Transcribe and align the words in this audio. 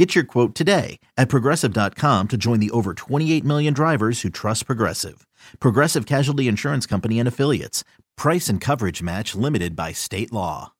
Get 0.00 0.14
your 0.14 0.24
quote 0.24 0.54
today 0.54 0.98
at 1.18 1.28
progressive.com 1.28 2.28
to 2.28 2.36
join 2.38 2.58
the 2.58 2.70
over 2.70 2.94
28 2.94 3.44
million 3.44 3.74
drivers 3.74 4.22
who 4.22 4.30
trust 4.30 4.64
Progressive. 4.64 5.26
Progressive 5.60 6.06
Casualty 6.06 6.48
Insurance 6.48 6.86
Company 6.86 7.18
and 7.18 7.28
Affiliates. 7.28 7.84
Price 8.16 8.48
and 8.48 8.62
coverage 8.62 9.02
match 9.02 9.34
limited 9.34 9.76
by 9.76 9.92
state 9.92 10.32
law. 10.32 10.72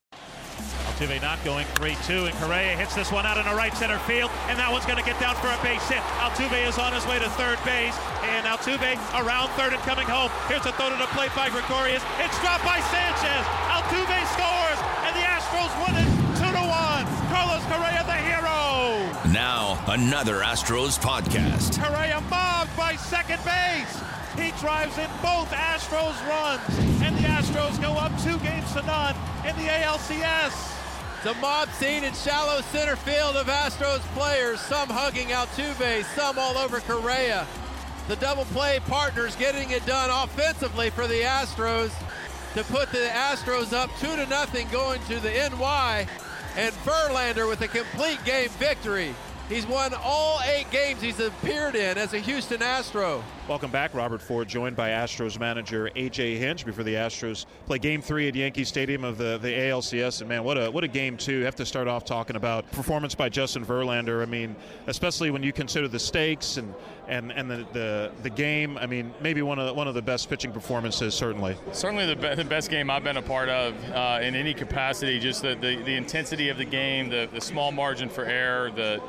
Altuve 1.00 1.20
not 1.20 1.36
going 1.44 1.66
3-2, 1.76 2.28
and 2.28 2.36
Correa 2.40 2.76
hits 2.76 2.94
this 2.94 3.12
one 3.12 3.24
out 3.24 3.36
in 3.36 3.44
the 3.44 3.56
right 3.56 3.72
center 3.72 3.96
field, 4.08 4.30
and 4.48 4.58
that 4.58 4.72
one's 4.72 4.84
going 4.84 4.96
to 4.96 5.04
get 5.04 5.20
down 5.20 5.36
for 5.36 5.48
a 5.48 5.60
base 5.60 5.84
hit. 5.88 6.00
Altuve 6.20 6.68
is 6.68 6.76
on 6.76 6.92
his 6.92 7.04
way 7.04 7.16
to 7.20 7.28
third 7.40 7.56
base, 7.64 7.96
and 8.24 8.44
Altuve 8.44 8.96
around 9.20 9.48
third 9.56 9.72
and 9.72 9.80
coming 9.84 10.08
home. 10.08 10.28
Here's 10.48 10.64
a 10.64 10.72
throw 10.76 10.88
to 10.88 10.96
the 10.96 11.08
plate 11.12 11.32
by 11.32 11.48
Gregorius. 11.48 12.00
It's 12.24 12.36
dropped 12.40 12.64
by 12.64 12.80
Sanchez. 12.88 13.44
Altuve 13.68 14.20
scores, 14.32 14.69
another 19.90 20.36
Astros 20.36 21.00
podcast. 21.00 21.82
Correa 21.82 22.20
mobbed 22.30 22.76
by 22.76 22.94
second 22.94 23.42
base. 23.44 24.00
He 24.36 24.52
drives 24.60 24.96
in 24.98 25.10
both 25.20 25.50
Astros 25.50 26.14
runs, 26.28 27.02
and 27.02 27.16
the 27.16 27.22
Astros 27.22 27.80
go 27.82 27.94
up 27.94 28.12
two 28.22 28.38
games 28.38 28.72
to 28.74 28.82
none 28.82 29.16
in 29.44 29.56
the 29.56 29.68
ALCS. 29.68 31.24
The 31.24 31.34
mob 31.34 31.68
scene 31.70 32.04
in 32.04 32.14
shallow 32.14 32.60
center 32.60 32.94
field 32.94 33.34
of 33.34 33.48
Astros 33.48 33.98
players, 34.14 34.60
some 34.60 34.88
hugging 34.88 35.28
Altuve, 35.28 36.04
some 36.14 36.38
all 36.38 36.56
over 36.56 36.78
Correa. 36.78 37.44
The 38.06 38.14
double 38.16 38.44
play 38.44 38.78
partners 38.86 39.34
getting 39.34 39.70
it 39.70 39.84
done 39.86 40.08
offensively 40.08 40.90
for 40.90 41.08
the 41.08 41.22
Astros 41.22 41.90
to 42.54 42.62
put 42.64 42.92
the 42.92 43.08
Astros 43.12 43.72
up 43.72 43.90
two 43.98 44.14
to 44.14 44.26
nothing 44.26 44.68
going 44.68 45.02
to 45.08 45.18
the 45.18 45.30
NY, 45.30 46.06
and 46.56 46.72
Verlander 46.84 47.48
with 47.48 47.60
a 47.62 47.68
complete 47.68 48.24
game 48.24 48.50
victory. 48.50 49.16
He's 49.50 49.66
won 49.66 49.92
all 49.94 50.38
eight 50.44 50.70
games 50.70 51.02
he's 51.02 51.18
appeared 51.18 51.74
in 51.74 51.98
as 51.98 52.14
a 52.14 52.20
Houston 52.20 52.62
Astro. 52.62 53.24
Welcome 53.48 53.72
back, 53.72 53.92
Robert 53.94 54.22
Ford, 54.22 54.46
joined 54.46 54.76
by 54.76 54.90
Astros 54.90 55.40
manager 55.40 55.90
AJ 55.96 56.38
Hinch 56.38 56.64
before 56.64 56.84
the 56.84 56.94
Astros 56.94 57.46
play 57.66 57.80
Game 57.80 58.00
Three 58.00 58.28
at 58.28 58.36
Yankee 58.36 58.62
Stadium 58.62 59.02
of 59.02 59.18
the, 59.18 59.38
the 59.38 59.48
ALCS. 59.48 60.20
And 60.20 60.28
man, 60.28 60.44
what 60.44 60.56
a 60.56 60.70
what 60.70 60.84
a 60.84 60.88
game 60.88 61.16
two! 61.16 61.40
Have 61.40 61.56
to 61.56 61.66
start 61.66 61.88
off 61.88 62.04
talking 62.04 62.36
about 62.36 62.70
performance 62.70 63.16
by 63.16 63.28
Justin 63.28 63.64
Verlander. 63.66 64.22
I 64.22 64.26
mean, 64.26 64.54
especially 64.86 65.32
when 65.32 65.42
you 65.42 65.52
consider 65.52 65.88
the 65.88 65.98
stakes 65.98 66.56
and 66.56 66.72
and 67.08 67.32
and 67.32 67.50
the 67.50 67.66
the, 67.72 68.12
the 68.22 68.30
game. 68.30 68.78
I 68.78 68.86
mean, 68.86 69.12
maybe 69.20 69.42
one 69.42 69.58
of 69.58 69.66
the, 69.66 69.74
one 69.74 69.88
of 69.88 69.94
the 69.94 70.02
best 70.02 70.30
pitching 70.30 70.52
performances, 70.52 71.12
certainly. 71.12 71.56
Certainly 71.72 72.06
the, 72.06 72.14
be- 72.14 72.34
the 72.36 72.44
best 72.44 72.70
game 72.70 72.88
I've 72.88 73.02
been 73.02 73.16
a 73.16 73.22
part 73.22 73.48
of 73.48 73.74
uh, 73.90 74.20
in 74.22 74.36
any 74.36 74.54
capacity. 74.54 75.18
Just 75.18 75.42
the, 75.42 75.56
the, 75.56 75.74
the 75.82 75.96
intensity 75.96 76.50
of 76.50 76.56
the 76.56 76.64
game, 76.64 77.08
the 77.08 77.28
the 77.32 77.40
small 77.40 77.72
margin 77.72 78.08
for 78.08 78.24
error, 78.24 78.70
the 78.70 79.02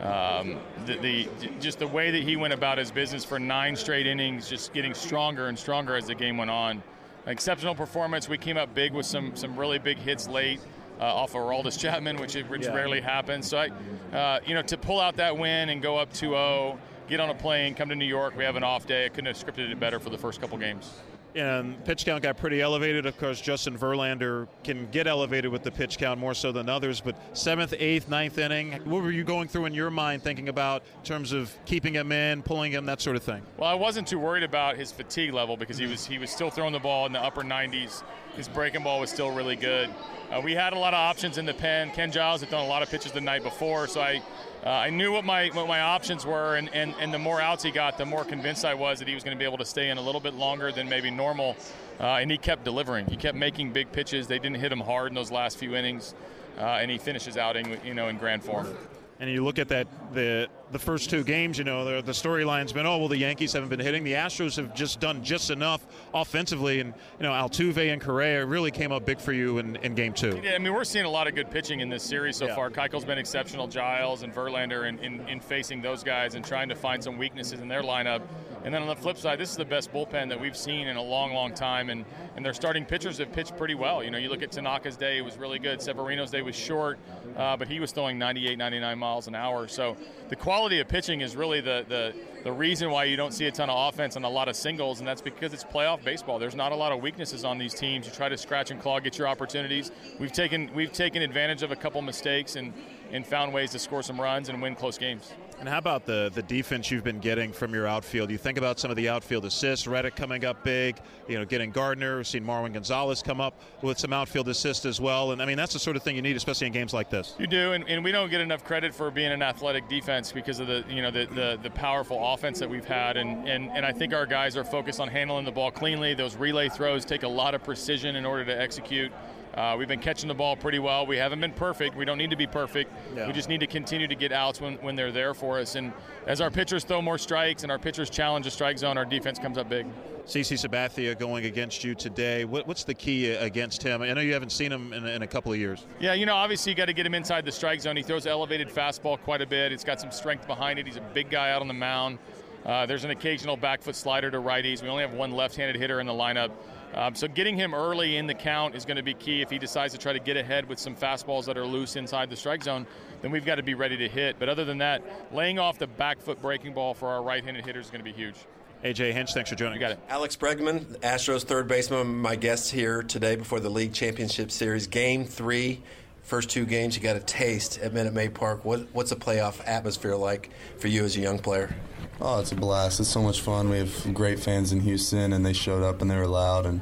um, 0.00 0.58
the, 0.86 0.96
the, 0.96 1.28
just 1.60 1.78
the 1.78 1.86
way 1.86 2.10
that 2.10 2.22
he 2.22 2.36
went 2.36 2.52
about 2.52 2.78
his 2.78 2.90
business 2.90 3.24
for 3.24 3.38
nine 3.38 3.76
straight 3.76 4.06
innings, 4.06 4.48
just 4.48 4.72
getting 4.72 4.94
stronger 4.94 5.48
and 5.48 5.58
stronger 5.58 5.96
as 5.96 6.06
the 6.06 6.14
game 6.14 6.36
went 6.36 6.50
on. 6.50 6.82
Exceptional 7.26 7.74
performance. 7.74 8.28
We 8.28 8.36
came 8.36 8.56
up 8.56 8.74
big 8.74 8.92
with 8.92 9.06
some 9.06 9.34
some 9.34 9.56
really 9.56 9.78
big 9.78 9.98
hits 9.98 10.28
late. 10.28 10.60
Uh, 11.00 11.06
off 11.06 11.34
of 11.34 11.42
Aroldis 11.42 11.76
Chapman, 11.76 12.18
which, 12.18 12.36
which 12.36 12.62
yeah. 12.62 12.72
rarely 12.72 13.00
happens. 13.00 13.48
So, 13.48 13.58
I, 13.58 14.16
uh, 14.16 14.38
you 14.46 14.54
know, 14.54 14.62
to 14.62 14.76
pull 14.78 15.00
out 15.00 15.16
that 15.16 15.36
win 15.36 15.70
and 15.70 15.82
go 15.82 15.98
up 15.98 16.12
2-0, 16.12 16.78
get 17.08 17.18
on 17.18 17.30
a 17.30 17.34
plane, 17.34 17.74
come 17.74 17.88
to 17.88 17.96
New 17.96 18.04
York. 18.04 18.36
We 18.36 18.44
have 18.44 18.54
an 18.54 18.62
off 18.62 18.86
day. 18.86 19.06
I 19.06 19.08
couldn't 19.08 19.26
have 19.26 19.36
scripted 19.36 19.72
it 19.72 19.80
better 19.80 19.98
for 19.98 20.10
the 20.10 20.18
first 20.18 20.40
couple 20.40 20.56
games 20.56 20.92
and 21.34 21.82
pitch 21.84 22.04
count 22.04 22.22
got 22.22 22.36
pretty 22.36 22.60
elevated. 22.60 23.06
Of 23.06 23.18
course, 23.18 23.40
Justin 23.40 23.76
Verlander 23.76 24.46
can 24.62 24.88
get 24.90 25.06
elevated 25.06 25.50
with 25.50 25.62
the 25.62 25.70
pitch 25.70 25.98
count 25.98 26.20
more 26.20 26.34
so 26.34 26.52
than 26.52 26.68
others. 26.68 27.00
But 27.00 27.16
seventh, 27.36 27.74
eighth, 27.78 28.08
ninth 28.08 28.38
inning, 28.38 28.72
what 28.84 29.02
were 29.02 29.10
you 29.10 29.24
going 29.24 29.48
through 29.48 29.66
in 29.66 29.74
your 29.74 29.90
mind 29.90 30.22
thinking 30.22 30.48
about 30.48 30.82
in 30.98 31.04
terms 31.04 31.32
of 31.32 31.52
keeping 31.64 31.94
him 31.94 32.12
in, 32.12 32.42
pulling 32.42 32.72
him, 32.72 32.86
that 32.86 33.00
sort 33.00 33.16
of 33.16 33.22
thing? 33.22 33.42
Well, 33.56 33.68
I 33.68 33.74
wasn't 33.74 34.06
too 34.08 34.18
worried 34.18 34.44
about 34.44 34.76
his 34.76 34.92
fatigue 34.92 35.32
level 35.32 35.56
because 35.56 35.78
he 35.78 35.86
was 35.86 36.06
he 36.06 36.18
was 36.18 36.30
still 36.30 36.50
throwing 36.50 36.72
the 36.72 36.78
ball 36.78 37.06
in 37.06 37.12
the 37.12 37.22
upper 37.22 37.42
90s. 37.42 38.02
His 38.36 38.48
breaking 38.48 38.82
ball 38.82 39.00
was 39.00 39.10
still 39.10 39.30
really 39.30 39.56
good. 39.56 39.88
Uh, 40.30 40.40
we 40.40 40.52
had 40.52 40.72
a 40.72 40.78
lot 40.78 40.94
of 40.94 40.98
options 40.98 41.38
in 41.38 41.46
the 41.46 41.54
pen. 41.54 41.90
Ken 41.90 42.10
Giles 42.10 42.40
had 42.40 42.50
done 42.50 42.64
a 42.64 42.68
lot 42.68 42.82
of 42.82 42.90
pitches 42.90 43.12
the 43.12 43.20
night 43.20 43.42
before, 43.42 43.86
so 43.86 44.00
I 44.00 44.22
uh, 44.64 44.70
I 44.70 44.90
knew 44.90 45.12
what 45.12 45.24
my 45.24 45.48
what 45.48 45.68
my 45.68 45.80
options 45.80 46.24
were, 46.24 46.56
and, 46.56 46.72
and, 46.72 46.94
and 47.00 47.12
the 47.12 47.18
more 47.18 47.40
outs 47.40 47.62
he 47.62 47.70
got, 47.70 47.98
the 47.98 48.06
more 48.06 48.24
convinced 48.24 48.64
I 48.64 48.74
was 48.74 48.98
that 48.98 49.08
he 49.08 49.14
was 49.14 49.22
going 49.22 49.36
to 49.36 49.38
be 49.38 49.44
able 49.44 49.58
to 49.58 49.64
stay 49.64 49.90
in 49.90 49.98
a 49.98 50.02
little 50.02 50.20
bit 50.20 50.34
longer 50.34 50.72
than 50.72 50.88
maybe 50.88 51.10
normal. 51.10 51.56
Uh, 52.00 52.16
and 52.16 52.30
he 52.30 52.38
kept 52.38 52.64
delivering. 52.64 53.06
He 53.06 53.16
kept 53.16 53.36
making 53.36 53.72
big 53.72 53.92
pitches. 53.92 54.26
They 54.26 54.38
didn't 54.38 54.56
hit 54.56 54.72
him 54.72 54.80
hard 54.80 55.08
in 55.08 55.14
those 55.14 55.30
last 55.30 55.58
few 55.58 55.76
innings, 55.76 56.14
uh, 56.58 56.62
and 56.62 56.90
he 56.90 56.98
finishes 56.98 57.36
outing, 57.36 57.78
you 57.84 57.94
know, 57.94 58.08
in 58.08 58.16
grand 58.16 58.42
form 58.42 58.74
and 59.20 59.30
you 59.30 59.44
look 59.44 59.58
at 59.58 59.68
that 59.68 59.86
the 60.12 60.48
the 60.72 60.78
first 60.78 61.10
two 61.10 61.22
games, 61.22 61.58
you 61.58 61.64
know, 61.64 61.84
the, 61.84 62.02
the 62.02 62.12
storyline's 62.12 62.72
been, 62.72 62.86
oh 62.86 62.98
well, 62.98 63.08
the 63.08 63.16
Yankees 63.16 63.52
haven't 63.52 63.68
been 63.68 63.80
hitting. 63.80 64.02
The 64.04 64.12
Astros 64.12 64.56
have 64.56 64.74
just 64.74 65.00
done 65.00 65.22
just 65.22 65.50
enough 65.50 65.86
offensively, 66.12 66.80
and 66.80 66.92
you 67.18 67.22
know, 67.22 67.32
Altuve 67.32 67.92
and 67.92 68.00
Correa 68.00 68.44
really 68.44 68.70
came 68.70 68.90
up 68.90 69.04
big 69.06 69.20
for 69.20 69.32
you 69.32 69.58
in, 69.58 69.76
in 69.76 69.94
game 69.94 70.12
two. 70.12 70.40
Yeah, 70.42 70.52
I 70.54 70.58
mean, 70.58 70.72
we're 70.74 70.84
seeing 70.84 71.04
a 71.04 71.10
lot 71.10 71.26
of 71.26 71.34
good 71.34 71.50
pitching 71.50 71.80
in 71.80 71.88
this 71.88 72.02
series 72.02 72.36
so 72.36 72.46
yeah. 72.46 72.54
far. 72.54 72.70
Keuchel's 72.70 73.04
been 73.04 73.18
exceptional, 73.18 73.68
Giles 73.68 74.22
and 74.22 74.34
Verlander 74.34 74.88
in, 74.88 74.98
in, 74.98 75.26
in 75.28 75.40
facing 75.40 75.80
those 75.80 76.02
guys 76.02 76.34
and 76.34 76.44
trying 76.44 76.68
to 76.68 76.74
find 76.74 77.02
some 77.02 77.18
weaknesses 77.18 77.60
in 77.60 77.68
their 77.68 77.82
lineup. 77.82 78.22
And 78.64 78.72
then 78.72 78.80
on 78.80 78.88
the 78.88 78.96
flip 78.96 79.18
side, 79.18 79.38
this 79.38 79.50
is 79.50 79.56
the 79.56 79.64
best 79.64 79.92
bullpen 79.92 80.30
that 80.30 80.40
we've 80.40 80.56
seen 80.56 80.88
in 80.88 80.96
a 80.96 81.02
long, 81.02 81.34
long 81.34 81.52
time, 81.52 81.90
and 81.90 82.04
and 82.36 82.44
their 82.44 82.54
starting 82.54 82.84
pitchers 82.84 83.18
have 83.18 83.30
pitched 83.32 83.56
pretty 83.56 83.74
well. 83.74 84.02
You 84.02 84.10
know, 84.10 84.18
you 84.18 84.28
look 84.28 84.42
at 84.42 84.50
Tanaka's 84.50 84.96
day; 84.96 85.18
it 85.18 85.24
was 85.24 85.36
really 85.36 85.58
good. 85.58 85.80
Severino's 85.82 86.30
day 86.30 86.42
was 86.42 86.56
short, 86.56 86.98
uh, 87.36 87.56
but 87.56 87.68
he 87.68 87.78
was 87.78 87.92
throwing 87.92 88.18
98, 88.18 88.56
99 88.56 88.98
miles 88.98 89.28
an 89.28 89.34
hour. 89.34 89.68
So 89.68 89.96
the 90.30 90.36
quality 90.36 90.53
of 90.54 90.88
pitching 90.88 91.20
is 91.20 91.34
really 91.36 91.60
the, 91.60 91.84
the 91.88 92.14
the 92.44 92.52
reason 92.52 92.90
why 92.90 93.04
you 93.04 93.16
don't 93.16 93.32
see 93.32 93.46
a 93.46 93.50
ton 93.50 93.70
of 93.70 93.92
offense 93.92 94.16
and 94.16 94.24
a 94.24 94.28
lot 94.28 94.48
of 94.48 94.54
singles, 94.54 94.98
and 94.98 95.08
that's 95.08 95.22
because 95.22 95.52
it's 95.52 95.64
playoff 95.64 96.04
baseball. 96.04 96.38
There's 96.38 96.54
not 96.54 96.72
a 96.72 96.76
lot 96.76 96.92
of 96.92 97.00
weaknesses 97.00 97.44
on 97.44 97.58
these 97.58 97.74
teams. 97.74 98.06
You 98.06 98.12
try 98.12 98.28
to 98.28 98.36
scratch 98.36 98.70
and 98.70 98.80
claw, 98.80 99.00
get 99.00 99.18
your 99.18 99.26
opportunities. 99.26 99.90
We've 100.20 100.32
taken 100.32 100.70
we've 100.74 100.92
taken 100.92 101.22
advantage 101.22 101.62
of 101.62 101.72
a 101.72 101.76
couple 101.76 102.00
mistakes 102.02 102.56
and 102.56 102.72
and 103.10 103.26
found 103.26 103.52
ways 103.52 103.72
to 103.72 103.78
score 103.78 104.02
some 104.02 104.20
runs 104.20 104.48
and 104.48 104.62
win 104.62 104.74
close 104.76 104.96
games. 104.96 105.32
And 105.60 105.68
how 105.68 105.78
about 105.78 106.04
the 106.04 106.30
the 106.34 106.42
defense 106.42 106.90
you've 106.90 107.04
been 107.04 107.20
getting 107.20 107.52
from 107.52 107.72
your 107.72 107.86
outfield? 107.86 108.30
You 108.30 108.38
think 108.38 108.58
about 108.58 108.78
some 108.78 108.90
of 108.90 108.96
the 108.96 109.08
outfield 109.08 109.44
assists, 109.44 109.86
Reddick 109.86 110.16
coming 110.16 110.44
up 110.44 110.62
big, 110.62 110.96
you 111.28 111.38
know, 111.38 111.44
getting 111.44 111.70
Gardner, 111.70 112.16
we've 112.16 112.26
seen 112.26 112.44
Marwin 112.44 112.72
Gonzalez 112.72 113.22
come 113.22 113.40
up 113.40 113.60
with 113.80 113.98
some 113.98 114.12
outfield 114.12 114.48
assists 114.48 114.84
as 114.84 115.00
well. 115.00 115.32
And 115.32 115.40
I 115.40 115.46
mean, 115.46 115.56
that's 115.56 115.72
the 115.72 115.78
sort 115.78 115.96
of 115.96 116.02
thing 116.02 116.16
you 116.16 116.22
need, 116.22 116.36
especially 116.36 116.66
in 116.66 116.72
games 116.72 116.92
like 116.92 117.08
this. 117.08 117.34
You 117.38 117.46
do, 117.46 117.72
and, 117.72 117.88
and 117.88 118.04
we 118.04 118.12
don't 118.12 118.30
get 118.30 118.40
enough 118.40 118.64
credit 118.64 118.94
for 118.94 119.10
being 119.10 119.32
an 119.32 119.42
athletic 119.42 119.88
defense 119.88 120.32
because 120.32 120.60
of 120.60 120.66
the 120.66 120.84
you 120.88 121.02
know 121.02 121.10
the, 121.10 121.26
the, 121.26 121.58
the 121.62 121.70
powerful 121.70 122.18
offense 122.34 122.58
that 122.58 122.68
we've 122.68 122.84
had. 122.84 123.16
And, 123.16 123.48
and 123.48 123.70
and 123.70 123.86
I 123.86 123.92
think 123.92 124.12
our 124.12 124.26
guys 124.26 124.56
are 124.56 124.64
focused 124.64 125.00
on 125.00 125.08
handling 125.08 125.44
the 125.44 125.52
ball 125.52 125.70
cleanly. 125.70 126.14
Those 126.14 126.36
relay 126.36 126.68
throws 126.68 127.04
take 127.04 127.22
a 127.22 127.28
lot 127.28 127.54
of 127.54 127.62
precision 127.62 128.16
in 128.16 128.26
order 128.26 128.44
to 128.44 128.60
execute. 128.60 129.12
Uh, 129.56 129.76
we've 129.78 129.88
been 129.88 130.00
catching 130.00 130.28
the 130.28 130.34
ball 130.34 130.56
pretty 130.56 130.80
well. 130.80 131.06
We 131.06 131.16
haven't 131.16 131.40
been 131.40 131.52
perfect. 131.52 131.96
We 131.96 132.04
don't 132.04 132.18
need 132.18 132.30
to 132.30 132.36
be 132.36 132.46
perfect. 132.46 132.92
We 133.14 133.32
just 133.32 133.48
need 133.48 133.60
to 133.60 133.66
continue 133.66 134.08
to 134.08 134.14
get 134.14 134.32
outs 134.32 134.60
when, 134.60 134.74
when 134.78 134.96
they're 134.96 135.12
there 135.12 135.32
for 135.32 135.58
us. 135.60 135.76
And 135.76 135.92
as 136.26 136.40
our 136.40 136.50
pitchers 136.50 136.82
throw 136.82 137.00
more 137.00 137.18
strikes 137.18 137.62
and 137.62 137.70
our 137.70 137.78
pitchers 137.78 138.10
challenge 138.10 138.46
the 138.46 138.50
strike 138.50 138.78
zone, 138.78 138.98
our 138.98 139.04
defense 139.04 139.38
comes 139.38 139.56
up 139.56 139.68
big. 139.68 139.86
CC 140.26 140.56
Sabathia 140.58 141.16
going 141.16 141.44
against 141.44 141.84
you 141.84 141.94
today. 141.94 142.44
What, 142.44 142.66
what's 142.66 142.82
the 142.82 142.94
key 142.94 143.30
against 143.30 143.82
him? 143.82 144.02
I 144.02 144.12
know 144.14 144.22
you 144.22 144.32
haven't 144.32 144.52
seen 144.52 144.72
him 144.72 144.92
in, 144.92 145.06
in 145.06 145.22
a 145.22 145.26
couple 145.26 145.52
of 145.52 145.58
years. 145.58 145.86
Yeah, 146.00 146.14
you 146.14 146.24
know, 146.24 146.34
obviously 146.34 146.72
you 146.72 146.76
got 146.76 146.86
to 146.86 146.94
get 146.94 147.04
him 147.06 147.14
inside 147.14 147.44
the 147.44 147.52
strike 147.52 147.80
zone. 147.80 147.96
He 147.96 148.02
throws 148.02 148.26
elevated 148.26 148.68
fastball 148.68 149.20
quite 149.20 149.42
a 149.42 149.46
bit. 149.46 149.70
It's 149.70 149.84
got 149.84 150.00
some 150.00 150.10
strength 150.10 150.46
behind 150.46 150.78
it. 150.78 150.86
He's 150.86 150.96
a 150.96 151.02
big 151.12 151.30
guy 151.30 151.50
out 151.50 151.60
on 151.60 151.68
the 151.68 151.74
mound. 151.74 152.18
Uh, 152.64 152.86
there's 152.86 153.04
an 153.04 153.10
occasional 153.10 153.58
back 153.58 153.82
foot 153.82 153.94
slider 153.94 154.30
to 154.30 154.38
righties. 154.38 154.82
We 154.82 154.88
only 154.88 155.02
have 155.02 155.12
one 155.12 155.32
left-handed 155.32 155.76
hitter 155.76 156.00
in 156.00 156.06
the 156.06 156.14
lineup. 156.14 156.50
Um, 156.94 157.14
so 157.14 157.26
getting 157.26 157.56
him 157.56 157.74
early 157.74 158.16
in 158.16 158.26
the 158.26 158.34
count 158.34 158.74
is 158.74 158.84
going 158.84 158.96
to 158.96 159.02
be 159.02 159.14
key. 159.14 159.42
If 159.42 159.50
he 159.50 159.58
decides 159.58 159.92
to 159.94 159.98
try 159.98 160.12
to 160.12 160.20
get 160.20 160.36
ahead 160.36 160.68
with 160.68 160.78
some 160.78 160.94
fastballs 160.94 161.44
that 161.46 161.58
are 161.58 161.66
loose 161.66 161.96
inside 161.96 162.30
the 162.30 162.36
strike 162.36 162.62
zone, 162.62 162.86
then 163.20 163.30
we've 163.30 163.44
got 163.44 163.56
to 163.56 163.62
be 163.62 163.74
ready 163.74 163.96
to 163.96 164.08
hit. 164.08 164.36
But 164.38 164.48
other 164.48 164.64
than 164.64 164.78
that, 164.78 165.02
laying 165.34 165.58
off 165.58 165.78
the 165.78 165.86
back 165.86 166.20
foot 166.20 166.40
breaking 166.40 166.74
ball 166.74 166.94
for 166.94 167.08
our 167.08 167.22
right-handed 167.22 167.64
hitters 167.64 167.86
is 167.86 167.90
going 167.90 168.04
to 168.04 168.04
be 168.04 168.12
huge. 168.12 168.36
AJ 168.84 169.12
Hinch, 169.12 169.32
thanks 169.32 169.48
for 169.48 169.56
joining. 169.56 169.74
You 169.74 169.80
got 169.80 169.92
it. 169.92 169.98
Alex 170.10 170.36
Bregman, 170.36 170.84
Astros 171.00 171.42
third 171.42 171.66
baseman, 171.66 172.20
my 172.20 172.36
guest 172.36 172.70
here 172.70 173.02
today 173.02 173.34
before 173.34 173.58
the 173.58 173.70
league 173.70 173.94
championship 173.94 174.50
series. 174.50 174.86
Game 174.86 175.24
three, 175.24 175.82
first 176.24 176.50
two 176.50 176.66
games, 176.66 176.96
you 176.96 177.02
got 177.02 177.16
a 177.16 177.20
taste 177.20 177.78
at 177.78 177.92
Minute 177.92 178.12
Maid 178.12 178.34
Park. 178.34 178.64
What, 178.64 178.88
what's 178.92 179.12
a 179.12 179.16
playoff 179.16 179.60
atmosphere 179.66 180.16
like 180.16 180.50
for 180.78 180.88
you 180.88 181.04
as 181.04 181.16
a 181.16 181.20
young 181.20 181.38
player? 181.38 181.74
Oh, 182.20 182.40
it's 182.40 182.52
a 182.52 182.56
blast. 182.56 183.00
It's 183.00 183.08
so 183.08 183.22
much 183.22 183.40
fun. 183.40 183.68
We 183.68 183.78
have 183.78 184.14
great 184.14 184.38
fans 184.38 184.72
in 184.72 184.80
Houston, 184.80 185.32
and 185.32 185.44
they 185.44 185.52
showed 185.52 185.82
up 185.82 186.00
and 186.00 186.10
they 186.10 186.16
were 186.16 186.26
loud. 186.26 186.66
And 186.66 186.80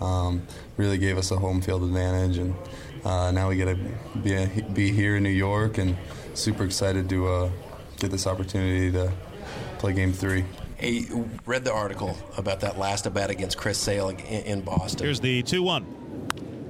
um, 0.00 0.42
really 0.76 0.98
gave 0.98 1.16
us 1.16 1.30
a 1.30 1.36
home 1.36 1.60
field 1.60 1.82
advantage. 1.82 2.38
And 2.38 2.54
uh, 3.04 3.30
now 3.30 3.48
we 3.48 3.56
get 3.56 3.66
to 3.66 3.74
be, 4.18 4.62
be 4.72 4.92
here 4.92 5.16
in 5.16 5.22
New 5.22 5.30
York 5.30 5.78
and 5.78 5.96
super 6.34 6.64
excited 6.64 7.08
to 7.08 7.28
uh, 7.28 7.50
get 7.98 8.10
this 8.10 8.26
opportunity 8.26 8.90
to 8.92 9.12
play 9.78 9.92
game 9.92 10.12
three. 10.12 10.44
Hey, 10.76 11.06
read 11.46 11.64
the 11.64 11.72
article 11.72 12.16
about 12.36 12.60
that 12.60 12.76
last 12.76 13.06
at 13.06 13.14
bat 13.14 13.30
against 13.30 13.56
Chris 13.56 13.78
Sale 13.78 14.08
in, 14.08 14.18
in 14.18 14.60
Boston. 14.62 15.06
Here's 15.06 15.20
the 15.20 15.42
2 15.44 15.62
1. 15.62 15.86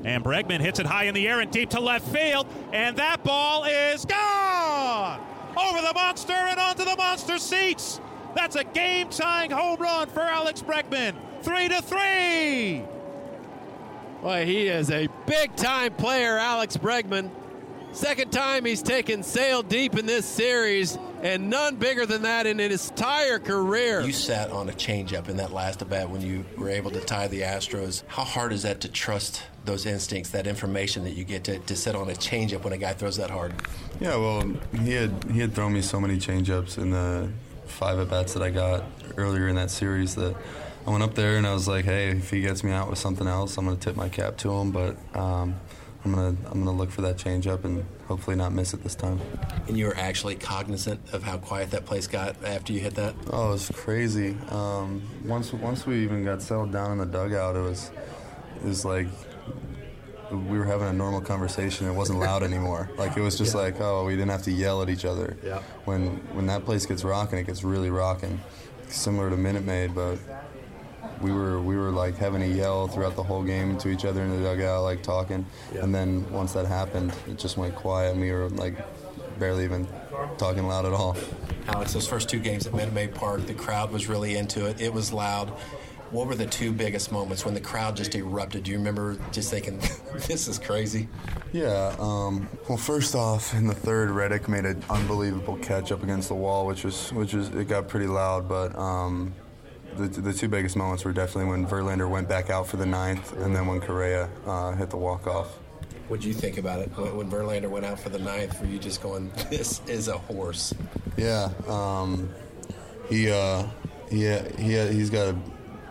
And 0.05 0.25
Bregman 0.25 0.61
hits 0.61 0.81
it 0.81 0.87
high 0.87 1.05
in 1.05 1.15
the 1.15 1.29
air 1.29 1.41
and 1.41 1.51
deep 1.51 1.71
to 1.71 1.81
left 1.81 2.09
field, 2.09 2.47
and 2.73 2.97
that 2.97 3.23
ball 3.23 3.65
is 3.65 4.05
gone! 4.05 5.21
Over 5.57 5.81
the 5.81 5.93
monster 5.95 6.33
and 6.33 6.59
onto 6.59 6.85
the 6.85 6.97
monster 6.97 7.39
seats! 7.39 8.01
That's 8.35 8.57
a 8.57 8.65
game 8.65 9.11
tying 9.11 9.51
home 9.51 9.79
run 9.79 10.09
for 10.09 10.23
Alex 10.23 10.63
Bregman. 10.63 11.15
Three 11.43 11.69
to 11.69 11.83
three! 11.83 12.83
Boy, 14.23 14.47
he 14.47 14.69
is 14.69 14.91
a 14.91 15.09
big 15.27 15.55
time 15.57 15.93
player, 15.95 16.39
Alex 16.39 16.77
Bregman. 16.77 17.31
Second 17.93 18.33
time 18.33 18.65
he's 18.65 18.83
taken 18.83 19.23
Sale 19.23 19.63
deep 19.65 19.99
in 19.99 20.07
this 20.07 20.25
series, 20.25 20.99
and 21.23 21.51
none 21.51 21.77
bigger 21.77 22.07
than 22.07 22.23
that 22.23 22.47
in 22.47 22.59
his 22.59 22.89
entire 22.89 23.39
career. 23.39 24.01
You 24.01 24.13
sat 24.13 24.51
on 24.51 24.71
a 24.71 24.73
changeup 24.73 25.29
in 25.29 25.37
that 25.37 25.53
last 25.53 25.83
at 25.83 25.91
bat 25.91 26.09
when 26.09 26.23
you 26.23 26.45
were 26.57 26.71
able 26.71 26.91
to 26.93 27.01
tie 27.01 27.29
the 27.29 27.43
Astros. 27.43 28.03
How 28.07 28.25
hard 28.25 28.53
is 28.53 28.63
that 28.63 28.81
to 28.81 28.89
trust 28.89 29.43
those 29.67 29.85
instincts, 29.85 30.31
that 30.31 30.47
information 30.47 31.05
that 31.05 31.13
you 31.13 31.25
get 31.25 31.45
to, 31.45 31.59
to 31.59 31.77
sit 31.77 31.95
on 31.95 32.09
a 32.09 32.15
changeup 32.15 32.65
when 32.65 32.73
a 32.73 32.79
guy 32.79 32.95
throws 32.95 33.19
that 33.19 33.31
hard? 33.31 33.53
Yeah, 34.01 34.17
well, 34.17 34.51
he 34.81 34.93
had 34.93 35.25
he 35.31 35.41
had 35.41 35.55
thrown 35.55 35.75
me 35.75 35.83
so 35.83 36.01
many 36.01 36.17
changeups 36.17 36.79
in 36.79 36.91
the 36.91 37.31
five 37.67 37.99
at 37.99 38.09
bats 38.09 38.33
that 38.33 38.43
I 38.43 38.51
got 38.51 38.85
earlier 39.19 39.49
in 39.49 39.57
that 39.57 39.71
series 39.71 40.15
that 40.15 40.35
I 40.87 40.91
went 40.91 41.03
up 41.03 41.15
there 41.15 41.37
and 41.37 41.47
I 41.47 41.53
was 41.53 41.69
like, 41.69 41.85
hey, 41.85 42.09
if 42.09 42.31
he 42.31 42.41
gets 42.41 42.65
me 42.65 42.73
out 42.73 42.89
with 42.89 42.99
something 42.99 43.27
else, 43.27 43.57
I'm 43.59 43.67
going 43.67 43.77
to 43.77 43.83
tip 43.83 43.97
my 43.97 44.09
cap 44.09 44.39
to 44.39 44.51
him. 44.51 44.73
But 44.73 44.97
um, 45.15 45.57
I'm 46.05 46.13
gonna 46.13 46.37
I'm 46.51 46.65
gonna 46.65 46.73
look 46.73 46.91
for 46.91 47.03
that 47.03 47.17
changeup 47.17 47.65
and 47.65 47.85
hopefully 48.09 48.35
not 48.35 48.53
miss 48.53 48.75
it 48.75 48.83
this 48.83 48.95
time. 48.95 49.21
And 49.69 49.77
you 49.77 49.87
were 49.87 49.97
actually 49.97 50.35
cognizant 50.35 51.01
of 51.13 51.23
how 51.23 51.39
quiet 51.39 51.71
that 51.71 51.85
place 51.85 52.07
got 52.07 52.43
after 52.45 52.73
you 52.73 52.81
hit 52.81 52.95
that. 52.97 53.15
Oh, 53.31 53.49
it 53.49 53.53
was 53.53 53.71
crazy. 53.75 54.37
Um, 54.51 55.03
once 55.25 55.53
once 55.53 55.87
we 55.87 56.03
even 56.03 56.25
got 56.25 56.43
settled 56.43 56.73
down 56.73 56.93
in 56.93 56.99
the 56.99 57.07
dugout, 57.07 57.55
it 57.55 57.61
was 57.61 57.91
it 58.57 58.65
was 58.65 58.85
like 58.85 59.07
we 60.33 60.59
were 60.59 60.65
having 60.65 60.89
a 60.89 60.93
normal 60.93 61.21
conversation. 61.21 61.87
It 61.87 61.93
wasn't 61.93 62.19
loud 62.19 62.43
anymore. 62.43 62.91
Like 63.03 63.17
it 63.17 63.21
was 63.21 63.37
just 63.37 63.55
yeah. 63.55 63.63
like, 63.63 63.81
oh, 63.81 64.05
we 64.05 64.13
didn't 64.13 64.31
have 64.31 64.45
to 64.45 64.53
yell 64.53 64.81
at 64.81 64.89
each 64.89 65.05
other. 65.05 65.37
Yeah. 65.45 65.61
When 65.85 66.19
when 66.35 66.47
that 66.47 66.65
place 66.65 66.87
gets 66.87 67.05
rocking, 67.05 67.39
it 67.39 67.47
gets 67.47 67.65
really 67.65 67.91
rocking. 67.91 68.41
Similar 68.89 69.31
to 69.31 69.37
Minute 69.37 69.65
Maid, 69.65 69.95
but 69.95 70.19
we 71.21 71.33
were 71.33 71.61
we 71.61 71.77
were 71.77 71.91
like 71.91 72.17
having 72.17 72.43
a 72.43 72.47
yell 72.47 72.89
throughout 72.89 73.17
the 73.17 73.23
whole 73.23 73.43
game 73.43 73.77
to 73.79 73.89
each 73.89 74.05
other 74.05 74.23
in 74.23 74.31
the 74.31 74.43
dugout, 74.43 74.83
like 74.83 75.03
talking. 75.03 75.47
Yeah. 75.75 75.85
And 75.85 75.95
then 75.95 76.31
once 76.31 76.53
that 76.55 76.67
happened, 76.67 77.13
it 77.29 77.39
just 77.39 77.57
went 77.57 77.75
quiet. 77.75 78.13
and 78.13 78.21
We 78.21 78.33
were 78.33 78.49
like 78.51 78.75
barely 79.39 79.65
even 79.65 79.87
talking 80.39 80.67
loud 80.67 80.87
at 80.87 80.93
all. 80.93 81.17
Alex, 81.69 81.93
those 81.93 82.09
first 82.09 82.29
two 82.29 82.39
games 82.41 82.67
at 82.67 82.75
Minute 82.75 82.93
Maid 82.93 83.15
Park, 83.15 83.47
the 83.47 83.55
crowd 83.55 83.91
was 83.93 84.09
really 84.09 84.37
into 84.37 84.67
it. 84.67 84.81
It 84.81 84.93
was 84.93 85.13
loud. 85.13 85.51
What 86.11 86.27
were 86.27 86.35
the 86.35 86.47
two 86.47 86.73
biggest 86.73 87.11
moments 87.11 87.45
when 87.47 87.55
the 87.55 87.61
crowd 87.61 87.97
just 87.97 88.15
erupted? 88.15 88.65
Do 88.65 88.71
you 88.71 88.77
remember 88.77 89.17
just 89.31 89.51
thinking, 89.51 89.81
"This 90.29 90.47
is 90.47 90.59
crazy"? 90.59 91.09
Yeah. 91.53 91.95
Um, 91.99 92.49
well, 92.69 92.77
first 92.77 93.15
off, 93.15 93.55
in 93.55 93.67
the 93.67 93.75
third, 93.75 94.11
Reddick 94.11 94.47
made 94.47 94.67
an 94.67 94.83
unbelievable 94.91 95.57
catch 95.57 95.91
up 95.91 96.03
against 96.03 96.29
the 96.29 96.35
wall, 96.35 96.67
which 96.67 96.85
was 96.85 97.13
which 97.15 97.33
was 97.33 97.49
it 97.55 97.67
got 97.67 97.89
pretty 97.89 98.09
loud. 98.09 98.47
But 98.47 98.77
um, 98.77 99.33
the, 99.97 100.09
the 100.09 100.33
two 100.33 100.49
biggest 100.49 100.77
moments 100.77 101.05
were 101.05 101.13
definitely 101.13 101.51
when 101.51 101.67
Verlander 101.67 102.09
went 102.09 102.29
back 102.29 102.51
out 102.51 102.67
for 102.67 102.77
the 102.77 102.87
ninth, 102.87 103.33
and 103.39 103.55
then 103.55 103.67
when 103.67 103.81
Correa 103.81 104.29
uh, 104.47 104.73
hit 104.73 104.91
the 104.91 104.97
walk 104.97 105.27
off. 105.27 105.59
What 106.09 106.21
did 106.21 106.27
you 106.27 106.35
think 106.35 106.59
about 106.59 106.81
it 106.81 106.89
when 106.97 107.31
Verlander 107.31 107.71
went 107.71 107.87
out 107.87 107.99
for 107.99 108.09
the 108.09 108.19
ninth? 108.19 108.61
Were 108.61 108.67
you 108.67 108.79
just 108.79 109.03
going, 109.03 109.31
"This 109.51 109.81
is 109.87 110.09
a 110.09 110.19
horse"? 110.19 110.75
Yeah. 111.17 111.51
Um, 111.67 112.31
he 113.09 113.31
uh, 113.31 113.67
he 114.11 114.27
he 114.59 114.77
he's 114.93 115.11
got 115.11 115.29
a 115.29 115.37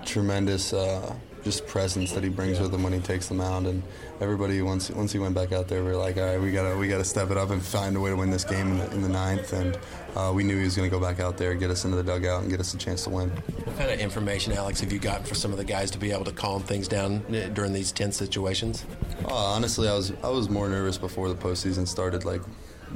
tremendous 0.05 0.73
uh, 0.73 1.15
just 1.43 1.65
presence 1.67 2.11
that 2.13 2.23
he 2.23 2.29
brings 2.29 2.59
with 2.59 2.73
him 2.73 2.83
when 2.83 2.93
he 2.93 2.99
takes 2.99 3.27
the 3.27 3.33
mound, 3.33 3.67
and 3.67 3.81
everybody 4.19 4.61
once 4.61 4.89
once 4.91 5.11
he 5.11 5.19
went 5.19 5.35
back 5.35 5.51
out 5.51 5.67
there, 5.67 5.83
we 5.83 5.91
are 5.91 5.97
like, 5.97 6.17
all 6.17 6.23
right, 6.23 6.39
we 6.39 6.51
gotta 6.51 6.77
we 6.77 6.87
gotta 6.87 7.03
step 7.03 7.31
it 7.31 7.37
up 7.37 7.49
and 7.49 7.61
find 7.61 7.95
a 7.95 7.99
way 7.99 8.09
to 8.09 8.15
win 8.15 8.29
this 8.29 8.43
game 8.43 8.71
in 8.71 8.77
the, 8.77 8.91
in 8.91 9.01
the 9.01 9.09
ninth, 9.09 9.53
and 9.53 9.77
uh, 10.15 10.31
we 10.33 10.43
knew 10.43 10.57
he 10.57 10.63
was 10.63 10.75
going 10.75 10.89
to 10.89 10.95
go 10.95 11.01
back 11.01 11.19
out 11.19 11.37
there, 11.37 11.53
get 11.55 11.69
us 11.69 11.85
into 11.85 11.95
the 11.97 12.03
dugout, 12.03 12.41
and 12.41 12.51
get 12.51 12.59
us 12.59 12.73
a 12.73 12.77
chance 12.77 13.03
to 13.05 13.09
win. 13.09 13.29
What 13.29 13.77
kind 13.77 13.91
of 13.91 13.99
information, 13.99 14.53
Alex, 14.53 14.81
have 14.81 14.91
you 14.91 14.99
gotten 14.99 15.25
for 15.25 15.35
some 15.35 15.51
of 15.51 15.57
the 15.57 15.63
guys 15.63 15.89
to 15.91 15.97
be 15.97 16.11
able 16.11 16.25
to 16.25 16.33
calm 16.33 16.61
things 16.61 16.87
down 16.87 17.23
uh, 17.33 17.49
during 17.53 17.73
these 17.73 17.91
tense 17.91 18.17
situations? 18.17 18.85
Uh, 19.25 19.33
honestly, 19.33 19.87
I 19.87 19.93
was 19.93 20.11
I 20.23 20.29
was 20.29 20.49
more 20.49 20.67
nervous 20.67 20.97
before 20.97 21.29
the 21.29 21.35
postseason 21.35 21.87
started, 21.87 22.25
like 22.25 22.41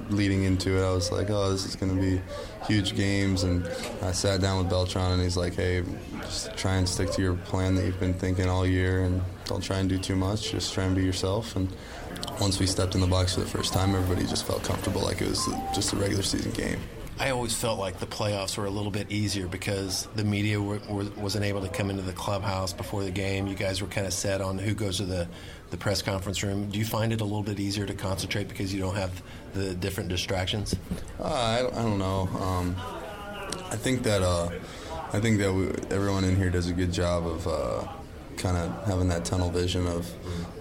leading 0.10 0.44
into 0.44 0.78
it, 0.78 0.86
I 0.86 0.92
was 0.92 1.12
like, 1.12 1.30
oh, 1.30 1.52
this 1.52 1.66
is 1.66 1.76
going 1.76 1.96
to 1.96 2.02
be 2.02 2.22
huge 2.68 2.96
games. 2.96 3.44
And 3.44 3.68
I 4.02 4.12
sat 4.12 4.42
down 4.42 4.60
with 4.60 4.70
Beltran, 4.70 5.14
and 5.14 5.22
he's 5.22 5.38
like, 5.38 5.56
hey, 5.56 5.84
just 6.22 6.56
try 6.58 6.76
and 6.76 6.88
stick 6.88 7.12
to 7.12 7.22
your 7.22 7.36
plan 7.36 7.76
that 7.76 7.86
you've 7.86 8.00
been 8.00 8.14
thinking 8.14 8.50
all 8.50 8.66
year, 8.66 9.04
and 9.04 9.22
don't 9.46 9.62
try 9.62 9.78
and 9.78 9.90
do 9.90 9.98
too 9.98 10.16
much. 10.16 10.52
Just 10.52 10.74
try 10.74 10.84
and 10.84 10.96
be 10.96 11.04
yourself. 11.04 11.56
And 11.56 11.70
once 12.40 12.60
we 12.60 12.66
stepped 12.66 12.96
in 12.96 13.02
the 13.02 13.08
box 13.08 13.36
for 13.36 13.42
the 13.42 13.48
first 13.48 13.74
time, 13.74 13.96
everybody 13.96 14.28
just 14.28 14.46
felt 14.46 14.64
comfortable, 14.64 15.02
like 15.02 15.22
it 15.22 15.30
was 15.30 15.46
just 15.74 15.94
a 15.94 15.96
regular 15.96 16.24
season 16.24 16.52
game. 16.52 16.80
I 17.18 17.30
always 17.30 17.56
felt 17.56 17.80
like 17.80 18.00
the 18.00 18.06
playoffs 18.06 18.58
were 18.58 18.66
a 18.66 18.70
little 18.70 18.92
bit 18.92 19.10
easier 19.10 19.48
because 19.48 20.08
the 20.16 20.24
media 20.26 20.62
were, 20.62 20.80
were, 20.90 21.06
wasn't 21.16 21.46
able 21.46 21.62
to 21.62 21.70
come 21.70 21.90
into 21.90 22.02
the 22.02 22.12
clubhouse 22.12 22.74
before 22.74 23.04
the 23.04 23.12
game. 23.12 23.48
You 23.48 23.56
guys 23.56 23.82
were 23.82 23.88
kind 23.88 24.06
of 24.06 24.12
set 24.12 24.42
on 24.42 24.58
who 24.58 24.74
goes 24.74 24.98
to 24.98 25.06
the, 25.06 25.26
the 25.70 25.78
press 25.78 26.02
conference 26.02 26.44
room. 26.44 26.70
Do 26.70 26.78
you 26.78 26.84
find 26.84 27.14
it 27.14 27.22
a 27.22 27.24
little 27.24 27.44
bit 27.44 27.58
easier 27.58 27.86
to 27.86 27.94
concentrate 27.94 28.50
because 28.50 28.74
you 28.74 28.82
don't 28.82 28.96
have 28.96 29.24
the 29.54 29.74
different 29.76 30.10
distractions? 30.10 30.76
Uh, 31.18 31.24
I, 31.24 31.80
I, 31.80 31.82
don't 31.84 32.00
know. 32.00 32.28
Um, 32.38 32.76
I 33.72 33.78
think 33.78 34.04
that 34.04 34.22
uh, 34.22 34.50
I 35.14 35.22
think 35.22 35.40
that 35.40 35.54
we, 35.54 35.68
everyone 35.96 36.26
in 36.26 36.36
here 36.36 36.50
does 36.50 36.68
a 36.68 36.74
good 36.74 36.92
job 36.92 37.26
of 37.26 37.48
uh, 37.48 37.88
kind 38.36 38.58
of 38.58 38.86
having 38.86 39.08
that 39.08 39.24
tunnel 39.24 39.50
vision 39.50 39.88
of 39.88 40.12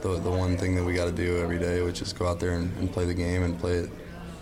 the, 0.03 0.21
the 0.21 0.31
one 0.31 0.57
thing 0.57 0.77
that 0.77 0.85
we 0.85 0.93
got 0.93 1.07
to 1.07 1.12
do 1.12 1.39
every 1.39 1.59
day, 1.59 1.83
which 1.83 2.00
is 2.00 2.12
go 2.12 2.29
out 2.29 2.39
there 2.39 2.53
and, 2.53 2.77
and 2.79 2.93
play 2.93 3.07
the 3.07 3.15
game 3.15 3.43
and 3.43 3.59
play 3.59 3.73
it 3.79 3.91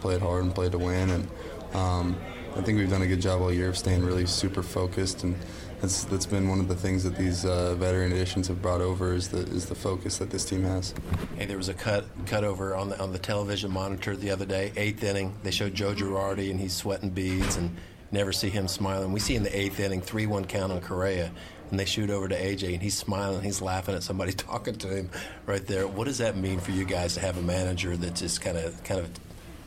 play 0.03 0.17
it 0.17 0.21
hard 0.21 0.43
and 0.43 0.53
play 0.53 0.69
to 0.69 0.79
win 0.79 1.11
and 1.11 1.29
um, 1.75 2.17
I 2.57 2.61
think 2.61 2.79
we've 2.79 2.91
done 2.91 3.03
a 3.03 3.07
good 3.07 3.21
job 3.21 3.41
all 3.41 3.53
year 3.53 3.69
of 3.69 3.79
staying 3.79 4.05
really 4.05 4.27
super 4.27 4.63
focused, 4.63 5.25
and 5.25 5.35
that's 5.81 6.05
that's 6.05 6.27
been 6.27 6.49
one 6.49 6.61
of 6.61 6.69
the 6.69 6.75
things 6.75 7.03
that 7.05 7.17
these 7.17 7.47
uh, 7.47 7.75
veteran 7.77 8.13
additions 8.13 8.47
have 8.49 8.61
brought 8.61 8.83
over 8.83 9.15
is 9.15 9.29
the 9.29 9.39
is 9.39 9.67
the 9.67 9.75
focus 9.75 10.19
that 10.19 10.31
this 10.31 10.45
team 10.45 10.63
has. 10.63 10.95
Hey, 11.37 11.47
there 11.47 11.57
was 11.57 11.71
a 11.71 11.75
cut 11.75 12.05
cut 12.27 12.45
over 12.45 12.77
on 12.77 12.91
the 12.91 13.01
on 13.01 13.13
the 13.13 13.19
television 13.19 13.71
monitor 13.71 14.17
the 14.17 14.31
other 14.31 14.45
day, 14.45 14.73
eighth 14.77 15.03
inning. 15.03 15.35
They 15.43 15.51
showed 15.51 15.75
Joe 15.75 15.95
Girardi, 15.95 16.51
and 16.51 16.61
he's 16.61 16.75
sweating 16.75 17.11
beads, 17.11 17.57
and 17.57 17.75
never 18.11 18.33
see 18.33 18.51
him 18.51 18.69
smiling. 18.69 19.13
We 19.13 19.21
see 19.21 19.35
in 19.35 19.43
the 19.43 19.59
eighth 19.59 19.81
inning, 19.81 20.03
three 20.03 20.27
one 20.27 20.45
count 20.45 20.73
on 20.73 20.83
Correa, 20.83 21.33
and 21.71 21.81
they 21.81 21.87
shoot 21.87 22.11
over 22.11 22.29
to 22.29 22.39
AJ, 22.39 22.75
and 22.75 22.83
he's 22.83 22.97
smiling, 22.97 23.43
he's 23.43 23.63
laughing 23.63 23.95
at 23.95 24.03
somebody 24.03 24.33
talking 24.35 24.77
to 24.77 24.89
him 24.89 25.11
right 25.47 25.67
there. 25.67 25.89
What 25.89 26.05
does 26.05 26.19
that 26.19 26.37
mean 26.37 26.61
for 26.61 26.73
you 26.73 26.85
guys 26.85 27.15
to 27.15 27.21
have 27.21 27.39
a 27.39 27.43
manager 27.43 27.97
that's 27.97 28.21
just 28.21 28.43
kind 28.43 28.59
of 28.59 28.85
kind 28.85 29.01
of 29.01 29.11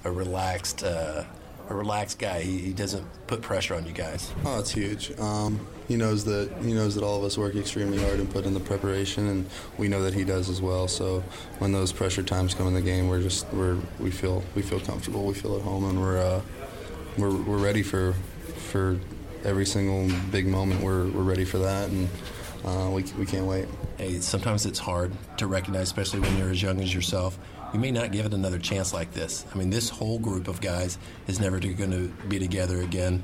a 0.03 0.12
relaxed? 0.12 0.83
Uh, 0.83 1.24
a 1.69 1.75
relaxed 1.75 2.19
guy. 2.19 2.41
He, 2.41 2.60
he, 2.60 2.74
doesn't 2.74 3.05
put 3.27 3.41
pressure 3.41 3.75
on 3.75 3.86
you 3.86 3.91
guys. 3.91 4.31
Oh, 4.43 4.60
it's 4.60 4.72
huge. 4.72 5.17
Um, 5.19 5.67
he 5.88 5.95
knows 5.95 6.25
that 6.25 6.51
he 6.62 6.74
knows 6.74 6.95
that 6.95 7.03
all 7.03 7.17
of 7.17 7.24
us 7.24 7.38
work 7.38 7.55
extremely 7.55 8.00
hard 8.00 8.19
and 8.19 8.29
put 8.29 8.45
in 8.45 8.53
the 8.53 8.60
preparation, 8.60 9.27
and 9.27 9.50
we 9.77 9.88
know 9.88 10.01
that 10.03 10.13
he 10.13 10.24
does 10.24 10.50
as 10.50 10.62
well. 10.62 10.88
So 10.88 11.24
when 11.60 11.72
those 11.72 11.91
pressure 11.91 12.24
times 12.24 12.53
come 12.53 12.67
in 12.67 12.74
the 12.74 12.81
game, 12.81 13.07
we're 13.07 13.22
just 13.22 13.51
we're 13.53 13.77
we 14.00 14.12
feel 14.12 14.43
we 14.55 14.62
feel 14.62 14.79
comfortable, 14.79 15.25
we 15.25 15.34
feel 15.34 15.55
at 15.55 15.62
home, 15.62 15.86
and 15.86 16.00
we're 16.00 16.19
uh, 16.19 16.41
we're 17.17 17.36
we're 17.36 17.57
ready 17.57 17.84
for 17.84 18.13
for 18.72 19.00
every 19.43 19.65
single 19.65 20.10
big 20.31 20.48
moment. 20.48 20.81
We're 20.81 21.07
we're 21.10 21.24
ready 21.24 21.45
for 21.45 21.60
that, 21.60 21.89
and 21.89 22.10
uh, 22.63 22.89
we 22.91 23.03
we 23.17 23.25
can't 23.25 23.45
wait. 23.45 23.67
Hey, 23.98 24.19
sometimes 24.19 24.65
it's 24.65 24.79
hard 24.79 25.13
to 25.38 25.48
recognize, 25.48 25.84
especially 25.84 26.19
when 26.19 26.38
you're 26.38 26.50
as 26.50 26.62
young 26.62 26.81
as 26.81 26.93
yourself 26.93 27.38
we 27.74 27.79
may 27.79 27.91
not 27.91 28.12
give 28.12 28.25
it 28.25 28.34
another 28.34 28.60
chance 28.60 28.93
like 28.93 29.12
this. 29.12 29.45
I 29.53 29.57
mean, 29.57 29.69
this 29.69 29.89
whole 29.89 30.19
group 30.19 30.48
of 30.48 30.62
guys 30.62 30.98
is 31.27 31.39
never 31.39 31.60
going 31.60 31.91
to 31.91 32.07
be 32.27 32.39
together 32.39 32.81
again. 32.81 33.24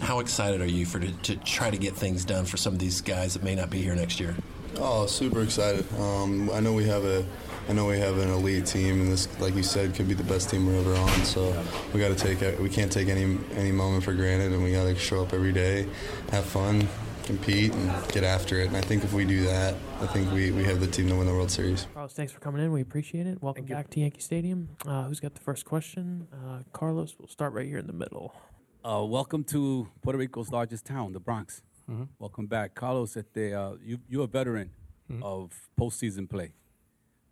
How 0.00 0.20
excited 0.20 0.60
are 0.60 0.66
you 0.66 0.86
for 0.86 1.00
to, 1.00 1.10
to, 1.10 1.36
try 1.36 1.70
to 1.70 1.76
get 1.76 1.94
things 1.94 2.24
done 2.24 2.44
for 2.44 2.56
some 2.56 2.74
of 2.74 2.78
these 2.78 3.00
guys 3.00 3.34
that 3.34 3.42
may 3.42 3.54
not 3.54 3.70
be 3.70 3.82
here 3.82 3.94
next 3.94 4.20
year? 4.20 4.36
Oh, 4.76 5.06
super 5.06 5.42
excited. 5.42 5.84
Um, 5.98 6.50
I 6.50 6.60
know 6.60 6.72
we 6.72 6.84
have 6.84 7.04
a 7.04 7.24
I 7.68 7.72
know 7.72 7.86
we 7.86 7.98
have 7.98 8.16
an 8.16 8.30
elite 8.30 8.64
team, 8.64 9.02
and 9.02 9.12
this, 9.12 9.28
like 9.40 9.54
you 9.54 9.62
said, 9.62 9.94
could 9.94 10.08
be 10.08 10.14
the 10.14 10.24
best 10.24 10.48
team 10.48 10.66
we're 10.66 10.80
ever 10.80 10.94
on. 10.94 11.24
So 11.24 11.54
we 11.92 12.00
got 12.00 12.08
to 12.08 12.14
take. 12.14 12.58
We 12.58 12.70
can't 12.70 12.90
take 12.90 13.08
any 13.08 13.38
any 13.56 13.72
moment 13.72 14.04
for 14.04 14.14
granted, 14.14 14.52
and 14.52 14.62
we 14.62 14.72
got 14.72 14.84
to 14.84 14.94
show 14.94 15.20
up 15.22 15.34
every 15.34 15.52
day, 15.52 15.86
have 16.30 16.46
fun, 16.46 16.88
compete 17.28 17.74
and 17.74 18.08
get 18.08 18.24
after 18.24 18.58
it. 18.60 18.68
And 18.68 18.76
I 18.76 18.80
think 18.80 19.04
if 19.04 19.12
we 19.12 19.24
do 19.26 19.44
that, 19.44 19.74
I 20.00 20.06
think 20.06 20.32
we, 20.32 20.50
we 20.50 20.64
have 20.64 20.80
the 20.80 20.86
team 20.86 21.08
to 21.08 21.14
win 21.14 21.26
the 21.26 21.32
World 21.32 21.50
Series. 21.50 21.86
Carlos, 22.08 22.16
thanks 22.16 22.32
for 22.32 22.40
coming 22.40 22.64
in. 22.64 22.72
We 22.72 22.80
appreciate 22.80 23.26
it. 23.26 23.42
Welcome 23.42 23.66
Thank 23.66 23.76
back 23.76 23.86
you. 23.88 23.94
to 23.94 24.00
Yankee 24.00 24.20
Stadium. 24.20 24.70
Uh, 24.86 25.04
who's 25.04 25.20
got 25.20 25.34
the 25.34 25.42
first 25.42 25.66
question? 25.66 26.26
Uh, 26.32 26.60
Carlos, 26.72 27.14
we'll 27.18 27.28
start 27.28 27.52
right 27.52 27.66
here 27.66 27.76
in 27.76 27.86
the 27.86 27.92
middle. 27.92 28.34
Uh, 28.82 29.04
welcome 29.04 29.44
to 29.44 29.88
Puerto 30.00 30.18
Rico's 30.18 30.50
largest 30.50 30.86
town, 30.86 31.12
the 31.12 31.20
Bronx. 31.20 31.62
Mm-hmm. 31.90 32.04
Welcome 32.18 32.46
back. 32.46 32.74
Carlos, 32.74 33.14
at 33.18 33.34
the, 33.34 33.52
uh, 33.52 33.72
you, 33.84 33.98
you're 34.08 34.24
a 34.24 34.26
veteran 34.26 34.70
mm-hmm. 35.12 35.22
of 35.22 35.52
postseason 35.78 36.30
play. 36.30 36.54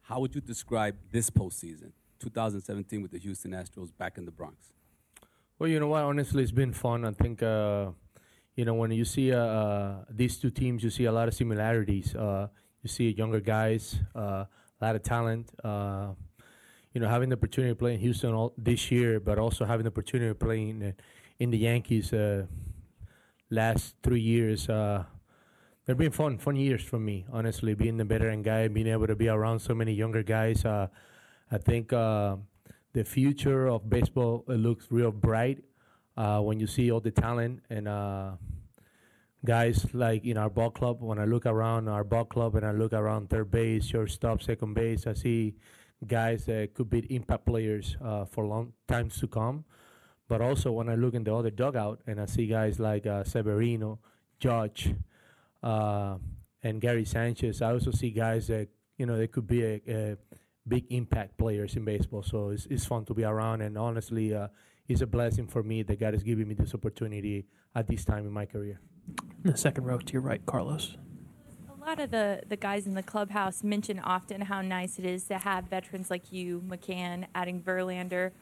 How 0.02 0.20
would 0.20 0.34
you 0.34 0.42
describe 0.42 0.96
this 1.10 1.30
postseason, 1.30 1.92
2017, 2.18 3.00
with 3.00 3.12
the 3.12 3.18
Houston 3.18 3.52
Astros 3.52 3.88
back 3.96 4.18
in 4.18 4.26
the 4.26 4.30
Bronx? 4.30 4.74
Well, 5.58 5.70
you 5.70 5.80
know 5.80 5.88
what? 5.88 6.02
Honestly, 6.02 6.42
it's 6.42 6.52
been 6.52 6.74
fun. 6.74 7.06
I 7.06 7.12
think, 7.12 7.42
uh, 7.42 7.92
you 8.56 8.66
know, 8.66 8.74
when 8.74 8.90
you 8.90 9.06
see 9.06 9.32
uh, 9.32 9.38
uh, 9.38 10.04
these 10.10 10.36
two 10.36 10.50
teams, 10.50 10.84
you 10.84 10.90
see 10.90 11.06
a 11.06 11.12
lot 11.12 11.28
of 11.28 11.34
similarities. 11.34 12.14
Uh, 12.14 12.48
you 12.86 12.88
see 12.88 13.10
younger 13.10 13.40
guys, 13.40 13.98
uh, 14.14 14.44
a 14.80 14.84
lot 14.84 14.96
of 14.96 15.02
talent. 15.02 15.50
Uh, 15.62 16.08
you 16.92 17.00
know, 17.00 17.08
having 17.08 17.28
the 17.28 17.36
opportunity 17.36 17.72
to 17.72 17.76
play 17.76 17.94
in 17.94 18.00
Houston 18.00 18.32
all, 18.32 18.54
this 18.56 18.90
year, 18.90 19.20
but 19.20 19.38
also 19.38 19.64
having 19.64 19.84
the 19.84 19.90
opportunity 19.90 20.30
to 20.30 20.34
play 20.34 20.68
in, 20.68 20.94
in 21.38 21.50
the 21.50 21.58
Yankees 21.58 22.12
last 23.50 23.94
three 24.02 24.20
years. 24.20 24.66
they've 24.66 25.96
been 25.96 26.10
fun, 26.10 26.38
fun 26.38 26.56
years 26.56 26.82
for 26.82 26.98
me. 26.98 27.26
Honestly, 27.30 27.74
being 27.74 27.98
the 27.98 28.04
veteran 28.04 28.42
guy, 28.42 28.66
being 28.68 28.86
able 28.86 29.06
to 29.06 29.14
be 29.14 29.28
around 29.28 29.58
so 29.58 29.74
many 29.74 29.92
younger 29.92 30.22
guys. 30.22 30.64
I 30.64 31.58
think 31.58 31.90
the 32.96 33.04
future 33.04 33.66
of 33.66 33.90
baseball 33.90 34.42
looks 34.48 34.86
real 34.90 35.12
bright 35.12 35.62
uh, 36.16 36.40
when 36.40 36.58
you 36.58 36.66
see 36.66 36.90
all 36.90 37.00
the 37.00 37.10
talent 37.10 37.62
and 37.68 37.86
uh, 37.86 38.30
guys 39.46 39.86
like 39.94 40.24
in 40.26 40.36
our 40.36 40.50
ball 40.50 40.70
club. 40.70 41.00
When 41.00 41.18
I 41.18 41.24
look 41.24 41.46
around 41.46 41.88
our 41.88 42.04
ball 42.04 42.26
club 42.26 42.56
and 42.56 42.66
I 42.66 42.72
look 42.72 42.92
around 42.92 43.30
third 43.30 43.50
base, 43.50 43.86
shortstop, 43.86 44.42
second 44.42 44.74
base, 44.74 45.06
I 45.06 45.14
see 45.14 45.54
guys 46.06 46.44
that 46.44 46.74
could 46.74 46.90
be 46.90 46.98
impact 47.14 47.46
players 47.46 47.96
uh, 48.04 48.26
for 48.26 48.44
long 48.44 48.74
times 48.86 49.18
to 49.20 49.28
come. 49.28 49.64
But 50.28 50.42
also 50.42 50.72
when 50.72 50.88
I 50.88 50.96
look 50.96 51.14
in 51.14 51.24
the 51.24 51.34
other 51.34 51.50
dugout 51.50 52.02
and 52.06 52.20
I 52.20 52.26
see 52.26 52.46
guys 52.48 52.78
like 52.78 53.06
uh, 53.06 53.24
Severino, 53.24 54.00
Judge, 54.38 54.92
uh, 55.62 56.16
and 56.62 56.80
Gary 56.80 57.04
Sanchez, 57.04 57.62
I 57.62 57.72
also 57.72 57.92
see 57.92 58.10
guys 58.10 58.48
that 58.48 58.68
you 58.98 59.06
know 59.06 59.16
they 59.16 59.28
could 59.28 59.46
be 59.46 59.62
a, 59.62 59.80
a 59.88 60.16
big 60.66 60.84
impact 60.90 61.38
players 61.38 61.76
in 61.76 61.84
baseball. 61.84 62.24
So 62.24 62.50
it's, 62.50 62.66
it's 62.66 62.84
fun 62.84 63.04
to 63.04 63.14
be 63.14 63.22
around, 63.22 63.62
and 63.62 63.78
honestly, 63.78 64.34
uh, 64.34 64.48
it's 64.88 65.00
a 65.00 65.06
blessing 65.06 65.46
for 65.46 65.62
me 65.62 65.84
that 65.84 66.00
God 66.00 66.14
is 66.14 66.24
giving 66.24 66.48
me 66.48 66.54
this 66.54 66.74
opportunity 66.74 67.46
at 67.74 67.86
this 67.86 68.04
time 68.04 68.26
in 68.26 68.32
my 68.32 68.46
career. 68.46 68.80
The 69.42 69.56
second 69.56 69.84
row 69.84 69.98
to 69.98 70.12
your 70.12 70.22
right, 70.22 70.44
Carlos. 70.44 70.96
A 71.70 71.88
lot 71.88 72.00
of 72.00 72.10
the, 72.10 72.42
the 72.48 72.56
guys 72.56 72.86
in 72.86 72.94
the 72.94 73.02
clubhouse 73.02 73.62
mention 73.62 74.00
often 74.00 74.40
how 74.40 74.60
nice 74.60 74.98
it 74.98 75.04
is 75.04 75.24
to 75.24 75.38
have 75.38 75.66
veterans 75.66 76.10
like 76.10 76.32
you, 76.32 76.62
McCann, 76.66 77.26
adding 77.34 77.60
Verlander. 77.60 78.32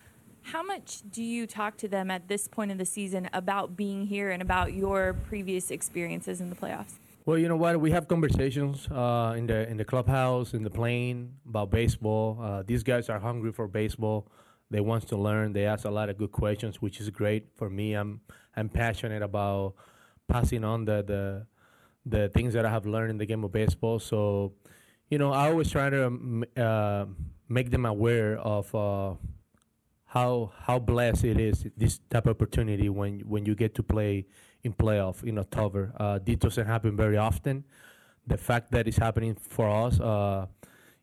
How 0.42 0.62
much 0.62 1.02
do 1.11 1.23
you 1.23 1.47
talk 1.47 1.76
to 1.78 1.88
them 1.88 2.11
at 2.11 2.28
this 2.28 2.49
point 2.49 2.71
of 2.71 2.78
the 2.78 2.85
season 2.85 3.28
about 3.33 3.76
being 3.76 4.06
here 4.06 4.30
and 4.30 4.40
about 4.40 4.73
your 4.73 5.14
previous 5.28 5.71
experiences 5.71 6.40
in 6.40 6.49
the 6.49 6.56
playoffs? 6.56 6.94
Well, 7.26 7.38
you 7.38 7.49
know 7.49 7.56
what? 7.56 7.80
We 7.80 7.90
have 7.92 8.06
conversations 8.06 8.87
uh, 8.90 9.35
in 9.37 9.47
the 9.47 9.66
in 9.68 9.78
the 9.78 9.85
clubhouse, 9.85 10.52
in 10.52 10.62
the 10.62 10.71
plane 10.71 11.35
about 11.49 11.71
baseball. 11.71 12.38
Uh, 12.40 12.62
these 12.62 12.83
guys 12.83 13.09
are 13.09 13.18
hungry 13.18 13.52
for 13.52 13.66
baseball. 13.66 14.28
They 14.71 14.80
want 14.80 15.09
to 15.09 15.16
learn. 15.16 15.54
They 15.54 15.64
ask 15.64 15.87
a 15.87 15.90
lot 15.90 16.11
of 16.11 16.18
good 16.18 16.33
questions, 16.33 16.83
which 16.83 17.00
is 17.00 17.09
great 17.09 17.47
for 17.56 17.71
me. 17.71 17.94
I'm 17.94 18.21
I'm 18.56 18.68
passionate 18.68 19.23
about 19.23 19.75
passing 20.28 20.64
on 20.64 20.85
the 20.85 21.02
the 21.02 21.47
the 22.07 22.28
things 22.28 22.54
that 22.54 22.66
I 22.66 22.71
have 22.71 22.87
learned 22.87 23.11
in 23.11 23.19
the 23.19 23.26
game 23.26 23.45
of 23.45 23.52
baseball. 23.52 23.99
So, 23.99 24.52
you 25.09 25.19
know, 25.19 25.33
I 25.33 25.49
always 25.49 25.71
try 25.71 25.88
to 25.90 26.45
uh, 26.57 27.07
make 27.49 27.71
them 27.71 27.87
aware 27.87 28.38
of 28.38 28.75
uh, 28.75 29.14
how 30.07 30.52
how 30.61 30.78
blessed 30.78 31.25
it 31.25 31.40
is 31.40 31.66
this 31.76 32.00
type 32.11 32.26
of 32.26 32.37
opportunity 32.37 32.88
when 32.88 33.21
when 33.21 33.47
you 33.47 33.54
get 33.54 33.75
to 33.75 33.83
play 33.83 34.26
in 34.62 34.73
playoff 34.73 35.23
in 35.25 35.38
October. 35.38 35.93
Uh, 35.99 36.19
this 36.25 36.37
doesn't 36.37 36.66
happen 36.66 36.97
very 36.97 37.16
often. 37.16 37.64
The 38.26 38.38
fact 38.38 38.71
that 38.73 38.88
it's 38.88 38.97
happening 38.97 39.35
for 39.35 39.69
us, 39.69 40.00
uh, 40.00 40.47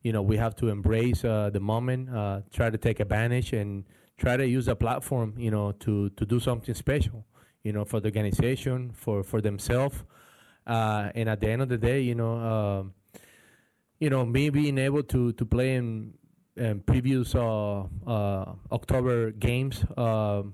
you 0.02 0.12
know, 0.12 0.24
we 0.24 0.38
have 0.38 0.56
to 0.56 0.70
embrace 0.70 1.24
uh, 1.24 1.52
the 1.52 1.60
moment, 1.60 2.10
uh, 2.10 2.42
try 2.52 2.70
to 2.72 2.78
take 2.78 3.00
advantage, 3.00 3.54
and 3.54 3.86
try 4.18 4.38
to 4.38 4.48
use 4.48 4.68
a 4.68 4.76
platform, 4.76 5.36
you 5.38 5.52
know, 5.52 5.72
to 5.74 6.10
to 6.12 6.26
do 6.26 6.40
something 6.40 6.74
special, 6.74 7.26
you 7.64 7.72
know, 7.72 7.86
for 7.86 8.00
the 8.00 8.08
organization, 8.08 8.92
for 8.94 9.24
for 9.24 9.42
themselves, 9.42 10.04
uh, 10.68 11.10
and 11.16 11.30
at 11.30 11.40
the 11.40 11.50
end 11.50 11.62
of 11.62 11.70
the 11.70 11.78
day, 11.78 12.02
you 12.02 12.16
know. 12.16 12.34
Um, 12.38 12.94
you 14.02 14.10
know, 14.10 14.26
me 14.26 14.50
being 14.50 14.80
able 14.80 15.04
to, 15.04 15.32
to 15.34 15.46
play 15.46 15.76
in, 15.76 16.16
in 16.58 16.80
previous 16.82 17.36
uh, 17.36 17.86
October 18.72 19.30
games, 19.30 19.86
um, 19.96 20.54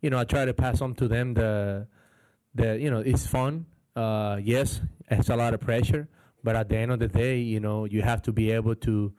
you 0.00 0.08
know, 0.08 0.18
I 0.18 0.24
try 0.24 0.46
to 0.46 0.54
pass 0.54 0.80
on 0.80 0.94
to 0.94 1.06
them 1.06 1.34
the 1.34 1.86
that 2.54 2.80
you 2.80 2.90
know 2.90 3.00
it's 3.00 3.26
fun. 3.26 3.66
Uh, 3.94 4.38
yes, 4.42 4.80
it's 5.10 5.28
a 5.28 5.36
lot 5.36 5.54
of 5.54 5.60
pressure, 5.60 6.08
but 6.42 6.56
at 6.56 6.68
the 6.68 6.76
end 6.76 6.92
of 6.92 6.98
the 6.98 7.08
day, 7.08 7.38
you 7.38 7.60
know 7.60 7.84
you 7.84 8.02
have 8.02 8.22
to 8.22 8.32
be 8.32 8.50
able 8.50 8.74
to 8.76 9.12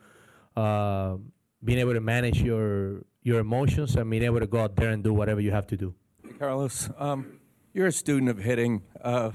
uh, 0.55 1.15
being 1.63 1.79
able 1.79 1.93
to 1.93 2.01
manage 2.01 2.41
your 2.41 3.03
your 3.21 3.39
emotions 3.39 3.95
and 3.95 4.09
being 4.09 4.24
able 4.24 4.39
to 4.39 4.48
go 4.48 4.62
out 4.62 4.75
there 4.75 4.89
and 4.89 5.03
do 5.03 5.13
whatever 5.13 5.41
you 5.41 5.51
have 5.51 5.67
to 5.67 5.77
do. 5.77 5.93
Carlos, 6.39 6.89
um, 6.98 7.38
you're 7.74 7.88
a 7.88 7.91
student 7.91 8.29
of 8.29 8.38
hitting. 8.38 8.81
Uh, 9.03 9.31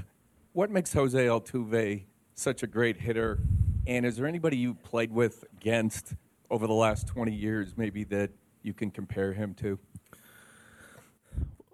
what 0.54 0.70
makes 0.70 0.90
Jose 0.94 1.22
Altuve 1.26 2.04
such 2.34 2.62
a 2.62 2.66
great 2.66 2.96
hitter? 2.96 3.40
And 3.86 4.06
is 4.06 4.16
there 4.16 4.26
anybody 4.26 4.56
you 4.56 4.72
played 4.72 5.12
with 5.12 5.44
against 5.58 6.14
over 6.50 6.66
the 6.66 6.72
last 6.72 7.06
20 7.06 7.30
years, 7.30 7.74
maybe 7.76 8.04
that 8.04 8.30
you 8.62 8.72
can 8.72 8.90
compare 8.90 9.34
him 9.34 9.52
to? 9.56 9.78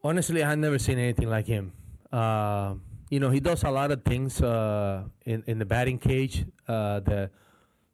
Honestly, 0.03 0.43
I've 0.43 0.59
never 0.59 0.81
seen 0.81 0.99
anything 0.99 1.31
like 1.31 1.47
him. 1.47 1.75
Uh, 2.11 2.75
you 3.09 3.21
know, 3.21 3.31
he 3.31 3.39
does 3.39 3.63
a 3.63 3.71
lot 3.71 3.93
of 3.93 4.03
things 4.03 4.43
uh, 4.43 5.05
in 5.27 5.45
in 5.47 5.61
the 5.61 5.65
batting 5.65 5.99
cage 5.99 6.45
uh, 6.67 6.99
that 7.01 7.31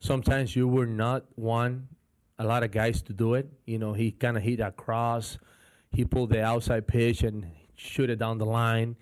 sometimes 0.00 0.56
you 0.56 0.66
were 0.66 0.86
not 0.86 1.24
one 1.34 1.88
a 2.38 2.44
lot 2.44 2.62
of 2.62 2.70
guys 2.70 3.02
to 3.02 3.12
do 3.12 3.34
it. 3.34 3.46
You 3.66 3.78
know, 3.78 3.92
he 3.92 4.10
kind 4.10 4.38
of 4.38 4.42
hit 4.42 4.60
across, 4.60 5.38
he 5.92 6.04
pulled 6.04 6.30
the 6.30 6.42
outside 6.42 6.86
pitch 6.86 7.22
and 7.22 7.50
shoot 7.74 8.10
it 8.10 8.18
down 8.18 8.38
the 8.38 8.46
line. 8.46 8.96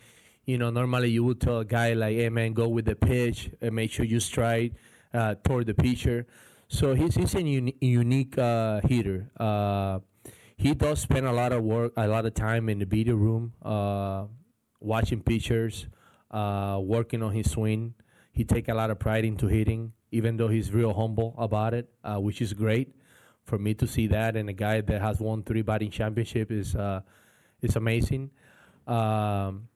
You 0.44 0.58
know, 0.58 0.70
normally 0.70 1.10
you 1.10 1.24
would 1.24 1.40
tell 1.40 1.60
a 1.60 1.64
guy 1.64 1.94
like, 1.94 2.16
"Hey 2.16 2.28
man, 2.28 2.52
go 2.52 2.68
with 2.68 2.84
the 2.84 2.96
pitch 2.96 3.50
and 3.60 3.74
make 3.74 3.90
sure 3.90 4.04
you 4.04 4.20
strike 4.20 4.74
uh, 5.12 5.36
toward 5.42 5.66
the 5.66 5.74
pitcher." 5.74 6.26
So 6.68 6.94
he's 6.94 7.14
he's 7.14 7.34
a 7.34 7.42
uni- 7.42 7.76
unique 7.80 8.36
uh, 8.38 8.80
hitter. 8.84 9.30
Uh, 9.38 10.00
he 10.56 10.74
does 10.74 11.00
spend 11.00 11.26
a 11.26 11.32
lot 11.32 11.52
of 11.52 11.62
work, 11.62 11.92
a 11.96 12.06
lot 12.06 12.26
of 12.26 12.34
time 12.34 12.68
in 12.68 12.78
the 12.78 12.86
video 12.86 13.16
room 13.16 13.52
watching 14.80 15.22
pitchers, 15.22 15.86
uh, 16.30 16.78
working 16.82 17.22
on 17.22 17.32
his 17.32 17.50
swing. 17.50 17.94
He 18.32 18.44
take 18.44 18.68
a 18.68 18.74
lot 18.74 18.90
of 18.90 18.98
pride 18.98 19.24
into 19.24 19.46
hitting, 19.46 19.92
even 20.10 20.36
though 20.36 20.48
he's 20.48 20.72
real 20.72 20.92
humble 20.92 21.34
about 21.38 21.74
it, 21.74 21.88
uh, 22.04 22.18
which 22.18 22.42
is 22.42 22.52
great 22.52 22.94
for 23.44 23.58
me 23.58 23.74
to 23.74 23.86
see 23.86 24.06
that. 24.08 24.36
And 24.36 24.48
a 24.48 24.52
guy 24.52 24.80
that 24.80 25.00
has 25.00 25.20
won 25.20 25.42
three 25.42 25.62
batting 25.62 25.90
championship 25.90 26.50
is 26.50 26.74
uh, 26.74 27.00
is 27.62 27.76
amazing. 27.76 28.30
Um, 28.86 29.68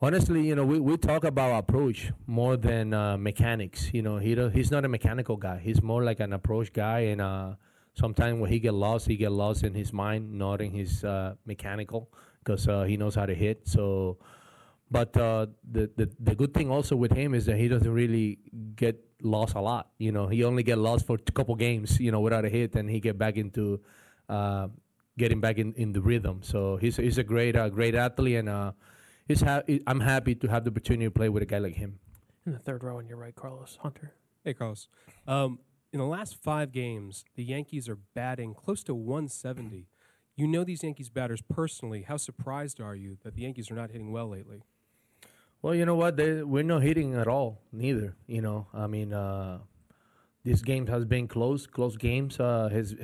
honestly, 0.00 0.46
you 0.46 0.54
know, 0.54 0.64
we, 0.64 0.80
we 0.80 0.96
talk 0.96 1.24
about 1.24 1.58
approach 1.58 2.12
more 2.26 2.56
than 2.56 2.94
uh, 2.94 3.16
mechanics. 3.16 3.90
You 3.92 4.02
know, 4.02 4.18
he 4.18 4.34
he's 4.50 4.70
not 4.70 4.84
a 4.84 4.88
mechanical 4.88 5.36
guy. 5.36 5.60
He's 5.62 5.82
more 5.82 6.02
like 6.02 6.20
an 6.20 6.32
approach 6.32 6.72
guy. 6.72 7.00
And 7.00 7.20
uh, 7.20 7.54
sometimes 7.94 8.40
when 8.40 8.50
he 8.50 8.58
get 8.58 8.74
lost, 8.74 9.06
he 9.06 9.16
get 9.16 9.32
lost 9.32 9.64
in 9.64 9.74
his 9.74 9.92
mind, 9.92 10.32
not 10.32 10.60
in 10.60 10.72
his 10.72 11.04
uh, 11.04 11.34
mechanical 11.44 12.10
because 12.42 12.68
uh, 12.68 12.84
he 12.84 12.96
knows 12.96 13.14
how 13.14 13.26
to 13.26 13.34
hit. 13.34 13.66
So, 13.66 14.18
but 14.90 15.16
uh, 15.16 15.46
the, 15.68 15.90
the 15.96 16.10
the 16.20 16.34
good 16.34 16.54
thing 16.54 16.70
also 16.70 16.94
with 16.94 17.12
him 17.12 17.34
is 17.34 17.46
that 17.46 17.56
he 17.56 17.68
doesn't 17.68 17.92
really 17.92 18.38
get 18.76 19.02
lost 19.22 19.54
a 19.54 19.60
lot. 19.60 19.90
You 19.98 20.12
know, 20.12 20.28
he 20.28 20.44
only 20.44 20.62
get 20.62 20.78
lost 20.78 21.06
for 21.06 21.16
a 21.16 21.32
couple 21.32 21.54
games. 21.54 21.98
You 22.00 22.10
know, 22.10 22.20
without 22.20 22.44
a 22.44 22.48
hit, 22.48 22.74
and 22.74 22.88
he 22.88 23.00
get 23.00 23.18
back 23.18 23.36
into 23.36 23.80
uh, 24.28 24.68
getting 25.18 25.40
back 25.40 25.58
in, 25.58 25.72
in 25.74 25.92
the 25.92 26.00
rhythm. 26.00 26.40
So 26.42 26.76
he's 26.76 26.96
he's 26.96 27.18
a 27.18 27.24
great 27.24 27.56
uh, 27.56 27.68
great 27.68 27.94
athlete, 27.94 28.36
and 28.36 28.48
uh, 28.48 28.72
he's 29.26 29.40
ha- 29.40 29.62
I'm 29.86 30.00
happy 30.00 30.34
to 30.34 30.46
have 30.48 30.64
the 30.64 30.70
opportunity 30.70 31.06
to 31.06 31.10
play 31.10 31.28
with 31.28 31.42
a 31.42 31.46
guy 31.46 31.58
like 31.58 31.74
him. 31.74 31.98
In 32.44 32.52
the 32.52 32.58
third 32.58 32.84
row 32.84 32.98
on 32.98 33.08
your 33.08 33.18
right, 33.18 33.34
Carlos 33.34 33.78
Hunter. 33.82 34.12
Hey, 34.44 34.54
Carlos. 34.54 34.88
Um, 35.26 35.58
in 35.92 35.98
the 35.98 36.06
last 36.06 36.36
five 36.36 36.70
games, 36.72 37.24
the 37.34 37.42
Yankees 37.42 37.88
are 37.88 37.98
batting 38.14 38.54
close 38.54 38.84
to 38.84 38.94
170. 38.94 39.88
You 40.36 40.46
know 40.46 40.62
these 40.62 40.82
Yankees 40.82 41.08
batters 41.08 41.42
personally. 41.42 42.02
How 42.02 42.18
surprised 42.18 42.80
are 42.80 42.94
you 42.94 43.16
that 43.24 43.34
the 43.34 43.42
Yankees 43.42 43.70
are 43.70 43.74
not 43.74 43.90
hitting 43.90 44.12
well 44.12 44.28
lately? 44.28 44.62
Well, 45.62 45.74
you 45.74 45.84
know 45.84 45.94
what? 45.96 46.16
They, 46.16 46.42
we're 46.42 46.62
not 46.62 46.82
hitting 46.82 47.14
at 47.14 47.26
all, 47.26 47.60
neither. 47.72 48.14
You 48.26 48.40
know, 48.40 48.66
I 48.72 48.86
mean, 48.86 49.12
uh, 49.12 49.58
this 50.44 50.62
game 50.62 50.86
has 50.86 51.04
been 51.04 51.26
close, 51.26 51.66
close 51.66 51.96
games. 51.96 52.38
Uh, 52.38 52.68
has 52.70 52.94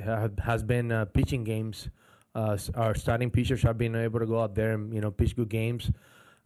has 0.43 0.63
been 0.63 0.91
uh, 0.91 1.05
pitching 1.05 1.43
games. 1.43 1.89
Uh, 2.35 2.57
our 2.75 2.95
starting 2.95 3.29
pitchers 3.29 3.61
have 3.63 3.77
been 3.77 3.95
able 3.95 4.19
to 4.19 4.25
go 4.25 4.41
out 4.41 4.55
there 4.55 4.73
and 4.73 4.93
you 4.93 5.01
know 5.01 5.11
pitch 5.11 5.35
good 5.35 5.49
games, 5.49 5.91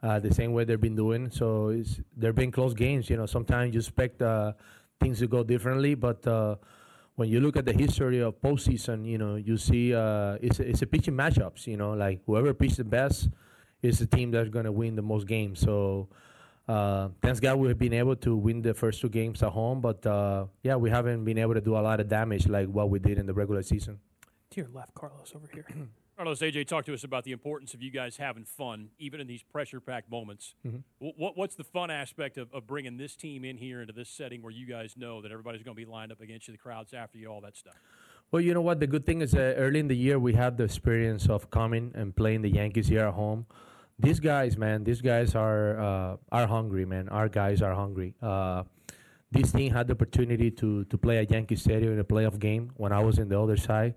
uh, 0.03 0.19
the 0.19 0.33
same 0.33 0.53
way 0.53 0.63
they've 0.63 0.81
been 0.81 0.95
doing. 0.95 1.29
So 1.29 1.69
it's 1.69 1.99
they've 2.15 2.35
been 2.35 2.51
close 2.51 2.73
games. 2.73 3.09
You 3.09 3.17
know, 3.17 3.25
sometimes 3.25 3.73
you 3.73 3.79
expect 3.79 4.21
uh, 4.21 4.53
things 4.99 5.19
to 5.19 5.27
go 5.27 5.43
differently, 5.43 5.93
but 5.93 6.25
when 7.17 7.29
you 7.29 7.39
look 7.41 7.57
at 7.57 7.65
the 7.65 7.73
history 7.73 8.19
of 8.19 8.39
postseason, 8.41 9.03
you 9.05 9.17
know, 9.17 9.35
you 9.35 9.57
see 9.57 9.93
uh, 9.93 10.37
it's, 10.39 10.59
it's 10.59 10.83
a 10.83 10.87
pitching 10.87 11.15
matchups. 11.15 11.65
You 11.65 11.75
know, 11.75 11.93
like 11.93 12.21
whoever 12.25 12.53
pitches 12.53 12.77
the 12.77 12.83
best 12.83 13.29
is 13.87 13.99
the 13.99 14.05
team 14.05 14.31
that's 14.31 14.49
going 14.49 14.65
to 14.65 14.71
win 14.71 14.95
the 14.95 15.01
most 15.01 15.27
games. 15.27 15.59
So 15.59 16.09
uh, 16.67 17.09
thanks 17.21 17.39
God 17.39 17.57
we've 17.57 17.77
been 17.77 17.93
able 17.93 18.15
to 18.17 18.35
win 18.35 18.61
the 18.61 18.73
first 18.73 19.01
two 19.01 19.09
games 19.09 19.41
at 19.41 19.49
home, 19.49 19.79
but 19.81 20.05
uh, 20.05 20.45
yeah, 20.63 20.75
we 20.75 20.89
haven't 20.89 21.23
been 21.23 21.37
able 21.37 21.53
to 21.53 21.61
do 21.61 21.77
a 21.77 21.79
lot 21.79 21.99
of 21.99 22.09
damage 22.09 22.47
like 22.47 22.67
what 22.67 22.89
we 22.89 22.99
did 22.99 23.17
in 23.17 23.25
the 23.25 23.33
regular 23.33 23.63
season. 23.63 23.99
To 24.51 24.61
your 24.61 24.69
left, 24.73 24.93
Carlos, 24.93 25.33
over 25.35 25.47
here. 25.53 25.65
Carlos, 26.17 26.39
AJ, 26.39 26.65
talk 26.65 26.83
to 26.85 26.95
us 26.95 27.03
about 27.03 27.25
the 27.25 27.31
importance 27.31 27.75
of 27.75 27.83
you 27.83 27.91
guys 27.91 28.17
having 28.17 28.43
fun, 28.43 28.89
even 28.97 29.21
in 29.21 29.27
these 29.27 29.43
pressure-packed 29.43 30.09
moments. 30.09 30.55
Mhm. 30.65 30.81
What, 30.97 31.37
what's 31.37 31.53
the 31.53 31.63
fun 31.63 31.91
aspect 31.91 32.39
of, 32.39 32.51
of 32.51 32.65
bringing 32.65 32.97
this 32.97 33.15
team 33.15 33.45
in 33.45 33.55
here 33.55 33.81
into 33.81 33.93
this 33.93 34.09
setting 34.09 34.41
where 34.41 34.51
you 34.51 34.65
guys 34.65 34.95
know 34.97 35.21
that 35.21 35.31
everybody's 35.31 35.61
going 35.61 35.77
to 35.77 35.79
be 35.79 35.85
lined 35.85 36.11
up 36.11 36.19
against 36.19 36.47
you, 36.47 36.53
the 36.53 36.57
crowd's 36.57 36.91
after 36.91 37.19
you, 37.19 37.27
all 37.27 37.41
that 37.41 37.55
stuff? 37.55 37.75
Well, 38.31 38.41
you 38.41 38.53
know 38.55 38.61
what? 38.61 38.79
The 38.79 38.87
good 38.87 39.05
thing 39.05 39.21
is 39.21 39.31
that 39.33 39.55
early 39.57 39.79
in 39.79 39.87
the 39.87 39.95
year 39.95 40.17
we 40.17 40.33
had 40.33 40.57
the 40.57 40.63
experience 40.63 41.29
of 41.29 41.51
coming 41.51 41.91
and 41.93 42.15
playing 42.15 42.41
the 42.41 42.49
Yankees 42.49 42.87
here 42.87 43.05
at 43.05 43.13
home. 43.13 43.45
These 43.99 44.19
guys, 44.19 44.57
man, 44.57 44.83
these 44.83 45.01
guys 45.01 45.33
are 45.33 45.79
uh, 45.79 46.17
are 46.31 46.47
hungry, 46.47 46.85
man. 46.85 47.09
Our 47.09 47.29
guys 47.29 47.61
are 47.63 47.73
hungry. 47.73 48.13
Uh, 48.21 48.63
this 49.31 49.51
team 49.51 49.73
had 49.73 49.87
the 49.87 49.93
opportunity 49.93 50.51
to 50.51 50.85
to 50.85 50.97
play 50.97 51.17
at 51.17 51.31
Yankee 51.31 51.55
Stadium 51.55 51.93
in 51.93 51.99
a 51.99 52.03
playoff 52.03 52.37
game 52.37 52.71
when 52.75 52.91
I 52.91 52.99
was 52.99 53.17
in 53.17 53.27
the 53.27 53.39
other 53.41 53.57
side, 53.57 53.95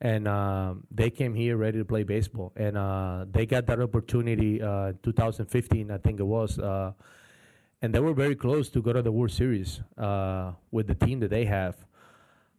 and 0.00 0.28
um, 0.28 0.84
they 0.90 1.08
came 1.08 1.34
here 1.34 1.56
ready 1.56 1.78
to 1.78 1.84
play 1.86 2.02
baseball, 2.02 2.52
and 2.54 2.76
uh, 2.76 3.24
they 3.30 3.46
got 3.46 3.66
that 3.66 3.80
opportunity 3.80 4.60
uh, 4.60 4.88
in 4.88 4.98
2015, 5.02 5.90
I 5.90 5.98
think 5.98 6.20
it 6.20 6.26
was. 6.26 6.58
Uh, 6.58 6.92
and 7.82 7.94
they 7.94 8.00
were 8.00 8.12
very 8.12 8.34
close 8.34 8.68
to 8.70 8.82
go 8.82 8.92
to 8.92 9.00
the 9.00 9.10
World 9.12 9.30
Series 9.30 9.80
uh, 9.96 10.52
with 10.70 10.86
the 10.86 10.94
team 10.94 11.20
that 11.20 11.30
they 11.30 11.46
have. 11.46 11.76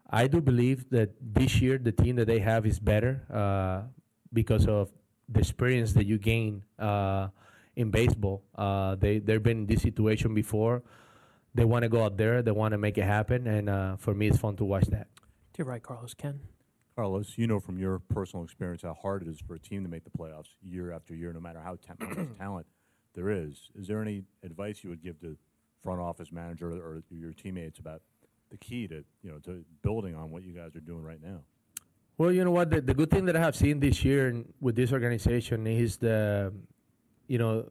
I 0.10 0.28
do 0.28 0.42
believe 0.42 0.90
that 0.90 1.12
this 1.22 1.62
year 1.62 1.78
the 1.78 1.92
team 1.92 2.16
that 2.18 2.26
they 2.26 2.40
have 2.40 2.66
is 2.66 2.80
better 2.80 3.22
uh, 3.32 3.88
because 4.34 4.66
of 4.68 4.90
the 5.32 5.40
experience 5.40 5.94
that 5.94 6.06
you 6.06 6.18
gain 6.18 6.64
uh, 6.80 7.30
in 7.76 7.90
baseball. 7.92 8.44
Uh, 8.56 8.96
they 8.96 9.20
they've 9.20 9.42
been 9.42 9.60
in 9.60 9.66
this 9.66 9.82
situation 9.82 10.34
before. 10.34 10.84
They 11.54 11.66
want 11.66 11.84
to 11.84 11.90
go 11.90 12.04
out 12.04 12.18
there. 12.18 12.42
They 12.42 12.52
want 12.52 12.72
to 12.74 12.78
make 12.78 12.98
it 12.98 13.04
happen, 13.04 13.48
and 13.48 13.70
uh, 13.70 13.98
for 13.98 14.14
me, 14.14 14.28
it's 14.28 14.38
fun 14.38 14.56
to 14.58 14.66
watch 14.66 14.86
that. 14.86 15.08
To 15.54 15.58
your 15.60 15.68
right, 15.68 15.84
Carlos, 15.84 16.14
Ken. 16.14 16.40
Carlos, 16.96 17.34
you 17.38 17.48
know 17.48 17.60
from 17.60 17.78
your 17.78 18.00
personal 18.00 18.44
experience 18.44 18.82
how 18.84 18.94
hard 18.94 19.22
it 19.22 19.28
is 19.28 19.40
for 19.40 19.56
a 19.56 19.60
team 19.60 19.84
to 19.84 19.90
make 19.90 20.04
the 20.04 20.10
playoffs 20.10 20.50
year 20.62 20.92
after 20.92 21.16
year, 21.16 21.32
no 21.34 21.40
matter 21.40 21.60
how, 21.60 21.76
ta- 21.76 21.96
much 22.00 22.28
talent 22.38 22.68
there 23.16 23.30
is. 23.30 23.70
Is 23.76 23.88
there 23.88 24.02
any 24.02 24.24
advice 24.44 24.84
you 24.84 24.90
would 24.90 25.04
give 25.04 25.20
to 25.22 25.38
front 25.84 26.00
office 26.00 26.32
manager 26.32 26.70
or 26.72 27.02
your 27.10 27.34
teammates 27.34 27.80
about 27.80 28.02
the 28.50 28.58
key 28.58 28.88
to 28.88 29.04
you 29.24 29.32
know 29.32 29.40
to 29.40 29.64
building 29.82 30.16
on 30.16 30.30
what 30.32 30.44
you 30.44 30.54
guys 30.54 30.76
are 30.76 30.82
doing 30.82 31.04
right 31.04 31.22
now? 31.22 31.42
Well, 32.22 32.32
you 32.32 32.46
know 32.46 32.52
what? 32.52 32.70
The, 32.70 32.82
the 32.82 32.94
good 32.94 33.10
thing 33.10 33.26
that 33.26 33.36
I 33.36 33.40
have 33.40 33.56
seen 33.56 33.80
this 33.80 34.06
year 34.06 34.44
with 34.60 34.76
this 34.76 34.94
organization 34.94 35.66
is 35.66 35.98
the, 35.98 36.54
you 37.28 37.40
know, 37.40 37.68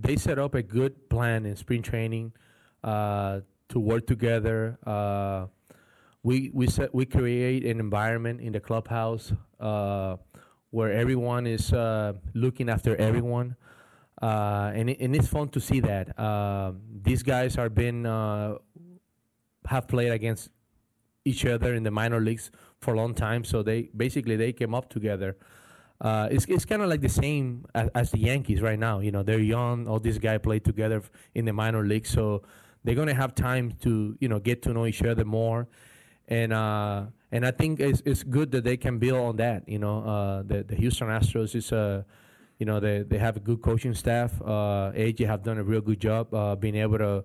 they 0.00 0.16
set 0.16 0.40
up 0.40 0.56
a 0.56 0.62
good 0.64 1.08
plan 1.08 1.46
in 1.46 1.54
spring 1.54 1.82
training 1.82 2.32
uh, 2.82 3.42
to 3.68 3.78
work 3.78 4.08
together. 4.08 4.76
Uh, 4.84 5.46
we 6.24 6.50
we 6.52 6.66
set 6.66 6.92
we 6.92 7.06
create 7.06 7.64
an 7.64 7.78
environment 7.78 8.40
in 8.40 8.54
the 8.54 8.58
clubhouse 8.58 9.32
uh, 9.60 10.16
where 10.70 10.90
everyone 10.90 11.46
is 11.46 11.72
uh, 11.72 12.14
looking 12.34 12.68
after 12.68 12.96
everyone, 12.96 13.54
uh, 14.20 14.72
and 14.74 14.90
and 14.90 15.14
it's 15.14 15.28
fun 15.28 15.48
to 15.50 15.60
see 15.60 15.78
that. 15.78 16.18
Uh, 16.18 16.72
these 16.90 17.22
guys 17.22 17.56
are 17.56 17.68
been 17.68 18.02
have 19.66 19.86
played 19.86 20.10
against 20.10 20.50
each 21.24 21.44
other 21.46 21.74
in 21.74 21.82
the 21.82 21.90
minor 21.90 22.20
leagues 22.20 22.50
for 22.80 22.94
a 22.94 22.96
long 22.96 23.14
time. 23.14 23.44
So 23.44 23.62
they 23.62 23.88
basically 23.96 24.36
they 24.36 24.52
came 24.52 24.74
up 24.74 24.88
together. 24.88 25.36
Uh, 26.00 26.28
it's 26.30 26.46
it's 26.46 26.64
kind 26.64 26.82
of 26.82 26.88
like 26.88 27.00
the 27.00 27.08
same 27.08 27.64
as, 27.74 27.88
as 27.94 28.10
the 28.10 28.18
Yankees 28.18 28.60
right 28.60 28.78
now. 28.78 28.98
You 28.98 29.12
know, 29.12 29.22
they're 29.22 29.38
young. 29.38 29.86
All 29.86 30.00
these 30.00 30.18
guys 30.18 30.40
played 30.42 30.64
together 30.64 31.02
in 31.34 31.44
the 31.44 31.52
minor 31.52 31.84
leagues, 31.84 32.10
so 32.10 32.42
they're 32.82 32.96
gonna 32.96 33.14
have 33.14 33.34
time 33.34 33.72
to 33.82 34.16
you 34.18 34.28
know 34.28 34.40
get 34.40 34.62
to 34.62 34.72
know 34.72 34.86
each 34.86 35.02
other 35.02 35.24
more. 35.24 35.68
And 36.26 36.52
uh, 36.52 37.06
and 37.30 37.46
I 37.46 37.52
think 37.52 37.78
it's 37.78 38.02
it's 38.04 38.24
good 38.24 38.50
that 38.52 38.64
they 38.64 38.76
can 38.76 38.98
build 38.98 39.20
on 39.20 39.36
that. 39.36 39.68
You 39.68 39.78
know, 39.78 40.02
uh, 40.02 40.42
the 40.42 40.64
the 40.64 40.74
Houston 40.74 41.06
Astros 41.06 41.54
is 41.54 41.70
a 41.70 42.04
you 42.58 42.66
know 42.66 42.80
they 42.80 43.02
they 43.02 43.18
have 43.18 43.36
a 43.36 43.40
good 43.40 43.62
coaching 43.62 43.94
staff. 43.94 44.40
Uh, 44.42 44.90
AJ 44.94 45.26
have 45.26 45.44
done 45.44 45.58
a 45.58 45.64
real 45.64 45.80
good 45.80 46.00
job 46.00 46.34
uh, 46.34 46.56
being 46.56 46.74
able 46.74 46.98
to 46.98 47.24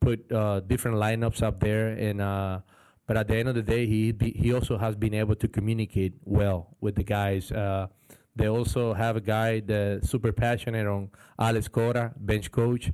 put 0.00 0.30
uh, 0.32 0.60
different 0.60 0.96
lineups 0.96 1.42
up 1.42 1.60
there 1.60 1.88
and 1.88 2.20
uh, 2.20 2.60
but 3.06 3.16
at 3.16 3.28
the 3.28 3.36
end 3.36 3.48
of 3.48 3.54
the 3.54 3.62
day 3.62 3.86
he 3.86 4.12
be, 4.12 4.32
he 4.32 4.52
also 4.52 4.78
has 4.78 4.96
been 4.96 5.14
able 5.14 5.34
to 5.36 5.48
communicate 5.48 6.14
well 6.24 6.76
with 6.80 6.94
the 6.94 7.04
guys. 7.04 7.52
Uh, 7.52 7.88
they 8.36 8.48
also 8.48 8.94
have 8.94 9.16
a 9.16 9.20
guy 9.20 9.60
that's 9.60 10.10
super 10.10 10.32
passionate 10.32 10.86
on 10.86 11.10
Alex 11.38 11.68
Cora 11.68 12.12
bench 12.16 12.50
coach. 12.50 12.90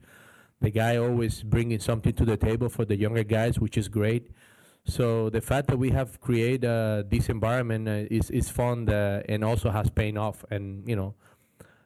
The 0.61 0.70
guy 0.70 0.96
always 0.96 1.42
bringing 1.42 1.81
something 1.81 2.12
to 2.14 2.25
the 2.25 2.37
table 2.37 2.68
for 2.68 2.85
the 2.85 2.96
younger 2.96 3.25
guys 3.25 3.59
which 3.59 3.79
is 3.79 3.88
great. 3.88 4.31
So 4.85 5.31
the 5.31 5.40
fact 5.40 5.68
that 5.68 5.79
we 5.79 5.90
have 5.90 6.20
created 6.20 6.64
uh, 6.64 7.05
this 7.09 7.29
environment 7.29 7.88
uh, 7.88 8.09
is 8.11 8.31
is 8.31 8.51
fun 8.51 8.88
uh, 8.88 9.23
and 9.29 9.44
also 9.44 9.70
has 9.70 9.90
paid 9.90 10.16
off. 10.16 10.44
And 10.51 10.87
you 10.88 10.96
know 10.96 11.14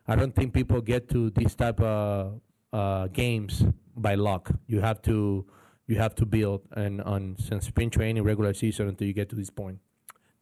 I 0.07 0.17
don't 0.17 0.35
think 0.35 0.53
people 0.53 0.81
get 0.81 1.09
to 1.11 1.31
this 1.31 1.55
type 1.55 1.81
of 1.81 2.41
uh, 2.73 3.09
games 3.09 3.65
by 3.97 4.15
luck. 4.15 4.51
You 4.67 4.81
have 4.81 5.01
to 5.03 5.47
you 5.87 5.97
have 5.97 6.15
to 6.17 6.27
build 6.27 6.63
and 6.75 7.01
on 7.03 7.37
since 7.39 7.67
spring 7.67 7.91
training, 7.91 8.23
regular 8.23 8.55
season 8.55 8.89
until 8.89 9.07
you 9.07 9.13
get 9.13 9.29
to 9.31 9.37
this 9.37 9.51
point. 9.51 9.81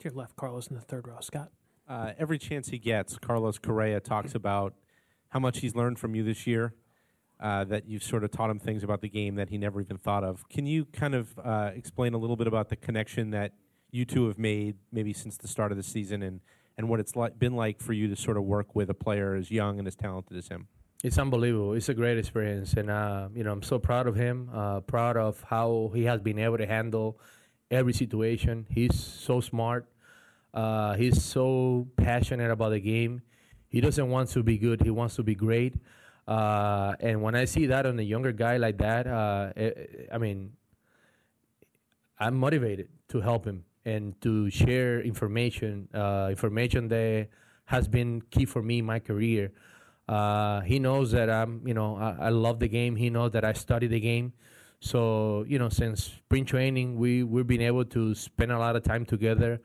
To 0.00 0.04
your 0.04 0.14
left, 0.14 0.36
Carlos, 0.36 0.68
in 0.68 0.76
the 0.76 0.82
third 0.82 1.06
row, 1.06 1.18
Scott. 1.20 1.50
Uh, 1.88 2.12
every 2.18 2.38
chance 2.38 2.68
he 2.68 2.78
gets, 2.78 3.18
Carlos 3.18 3.58
Correa 3.58 4.00
talks 4.00 4.34
about 4.34 4.74
how 5.30 5.40
much 5.40 5.60
he's 5.60 5.74
learned 5.74 5.98
from 5.98 6.14
you 6.14 6.22
this 6.22 6.46
year. 6.46 6.74
Uh, 7.40 7.64
that 7.64 7.88
you've 7.88 8.04
sort 8.04 8.22
of 8.22 8.30
taught 8.30 8.48
him 8.48 8.60
things 8.60 8.84
about 8.84 9.00
the 9.00 9.08
game 9.08 9.34
that 9.34 9.48
he 9.48 9.58
never 9.58 9.80
even 9.80 9.98
thought 9.98 10.22
of. 10.22 10.48
Can 10.48 10.64
you 10.64 10.84
kind 10.84 11.12
of 11.12 11.36
uh, 11.42 11.72
explain 11.74 12.14
a 12.14 12.18
little 12.18 12.36
bit 12.36 12.46
about 12.46 12.68
the 12.68 12.76
connection 12.76 13.30
that 13.30 13.52
you 13.90 14.04
two 14.04 14.28
have 14.28 14.38
made, 14.38 14.76
maybe 14.92 15.12
since 15.12 15.36
the 15.36 15.48
start 15.48 15.72
of 15.72 15.76
the 15.76 15.82
season, 15.82 16.22
and 16.22 16.40
and 16.78 16.88
what 16.88 17.00
it's 17.00 17.16
like, 17.16 17.40
been 17.40 17.56
like 17.56 17.80
for 17.80 17.94
you 17.94 18.06
to 18.06 18.14
sort 18.14 18.36
of 18.36 18.44
work 18.44 18.76
with 18.76 18.88
a 18.90 18.94
player 18.94 19.34
as 19.34 19.50
young 19.50 19.80
and 19.80 19.88
as 19.88 19.96
talented 19.96 20.36
as 20.36 20.48
him? 20.48 20.68
It's 21.02 21.18
unbelievable. 21.18 21.72
It's 21.72 21.88
a 21.88 21.94
great 21.94 22.16
experience, 22.16 22.74
and 22.74 22.88
uh, 22.88 23.28
you 23.34 23.42
know 23.42 23.52
I'm 23.52 23.62
so 23.62 23.80
proud 23.80 24.06
of 24.06 24.14
him. 24.14 24.48
Uh, 24.54 24.80
proud 24.80 25.16
of 25.16 25.42
how 25.42 25.90
he 25.94 26.04
has 26.04 26.20
been 26.20 26.38
able 26.38 26.58
to 26.58 26.66
handle 26.66 27.18
every 27.72 27.92
situation. 27.92 28.66
He's 28.70 28.94
so 28.94 29.40
smart. 29.40 29.88
Uh, 30.54 30.94
he's 30.94 31.24
so 31.24 31.88
passionate 31.96 32.52
about 32.52 32.70
the 32.70 32.78
game. 32.78 33.22
He 33.68 33.80
doesn't 33.80 34.08
want 34.08 34.28
to 34.30 34.44
be 34.44 34.58
good. 34.58 34.82
He 34.82 34.90
wants 34.90 35.16
to 35.16 35.24
be 35.24 35.34
great. 35.34 35.74
Uh, 36.28 36.94
and 37.00 37.20
when 37.20 37.34
I 37.34 37.46
see 37.46 37.66
that 37.66 37.84
on 37.84 37.98
a 37.98 38.02
younger 38.02 38.30
guy 38.30 38.58
like 38.58 38.78
that, 38.78 39.06
uh, 39.08 39.52
eh, 39.56 39.70
eh, 39.74 39.86
I 40.12 40.18
mean, 40.18 40.52
I'm 42.18 42.36
motivated 42.36 42.88
to 43.08 43.20
help 43.20 43.44
him 43.44 43.64
and 43.84 44.20
to 44.20 44.50
share 44.50 45.00
information, 45.00 45.88
uh, 45.92 46.28
information 46.30 46.86
that 46.88 47.28
has 47.64 47.88
been 47.88 48.22
key 48.30 48.44
for 48.44 48.62
me 48.62 48.78
in 48.78 48.84
my 48.84 49.00
career. 49.00 49.50
Uh, 50.08 50.60
he 50.60 50.78
knows 50.78 51.12
that 51.12 51.30
I'm, 51.30 51.66
you 51.66 51.74
know, 51.74 51.96
I, 51.96 52.26
I 52.26 52.28
love 52.28 52.58
the 52.58 52.68
game. 52.68 52.96
He 52.96 53.10
knows 53.10 53.32
that 53.32 53.44
I 53.44 53.52
study 53.52 53.86
the 53.86 54.00
game. 54.00 54.32
So, 54.80 55.44
you 55.46 55.58
know, 55.58 55.68
since 55.68 56.04
spring 56.04 56.44
training, 56.44 56.96
we 56.96 57.22
we've 57.22 57.46
been 57.46 57.62
able 57.62 57.84
to 57.84 58.14
spend 58.14 58.50
a 58.50 58.58
lot 58.58 58.74
of 58.74 58.82
time 58.82 59.04
together. 59.04 59.60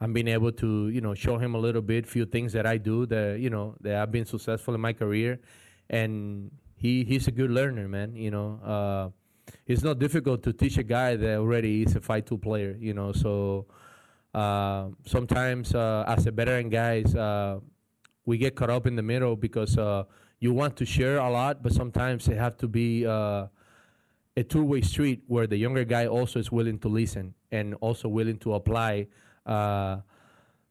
I'm 0.00 0.12
being 0.12 0.28
able 0.28 0.52
to, 0.52 0.88
you 0.90 1.00
know, 1.00 1.14
show 1.14 1.38
him 1.38 1.54
a 1.54 1.58
little 1.58 1.82
bit, 1.82 2.06
few 2.06 2.26
things 2.26 2.52
that 2.52 2.66
I 2.66 2.76
do 2.76 3.06
that, 3.06 3.40
you 3.40 3.50
know, 3.50 3.76
that 3.80 3.96
I've 3.96 4.12
been 4.12 4.26
successful 4.26 4.74
in 4.74 4.80
my 4.80 4.92
career, 4.92 5.40
and 5.88 6.50
he 6.76 7.02
he's 7.04 7.26
a 7.28 7.32
good 7.32 7.50
learner, 7.50 7.88
man. 7.88 8.14
You 8.14 8.30
know, 8.30 8.60
uh, 8.62 9.08
it's 9.66 9.82
not 9.82 9.98
difficult 9.98 10.42
to 10.44 10.52
teach 10.52 10.76
a 10.76 10.84
guy 10.84 11.16
that 11.16 11.38
already 11.38 11.82
is 11.82 11.96
a 11.96 12.00
five 12.00 12.26
tool 12.26 12.38
player. 12.38 12.76
You 12.78 12.92
know, 12.92 13.12
so 13.12 13.66
uh, 14.34 14.88
sometimes 15.06 15.74
uh, 15.74 16.04
as 16.06 16.26
a 16.26 16.30
veteran 16.30 16.68
guys, 16.68 17.14
uh, 17.14 17.58
we 18.28 18.36
get 18.36 18.54
caught 18.54 18.68
up 18.68 18.86
in 18.86 18.94
the 18.94 19.02
middle 19.02 19.36
because 19.36 19.78
uh, 19.78 20.04
you 20.38 20.52
want 20.52 20.76
to 20.76 20.84
share 20.84 21.16
a 21.16 21.30
lot, 21.30 21.62
but 21.62 21.72
sometimes 21.72 22.28
it 22.28 22.36
have 22.36 22.58
to 22.58 22.68
be 22.68 23.06
uh, 23.06 23.46
a 24.36 24.42
two-way 24.42 24.82
street 24.82 25.22
where 25.28 25.46
the 25.46 25.56
younger 25.56 25.82
guy 25.82 26.06
also 26.06 26.38
is 26.38 26.52
willing 26.52 26.78
to 26.78 26.88
listen 26.88 27.34
and 27.50 27.74
also 27.80 28.06
willing 28.06 28.36
to 28.36 28.52
apply 28.52 29.06
uh, 29.46 29.96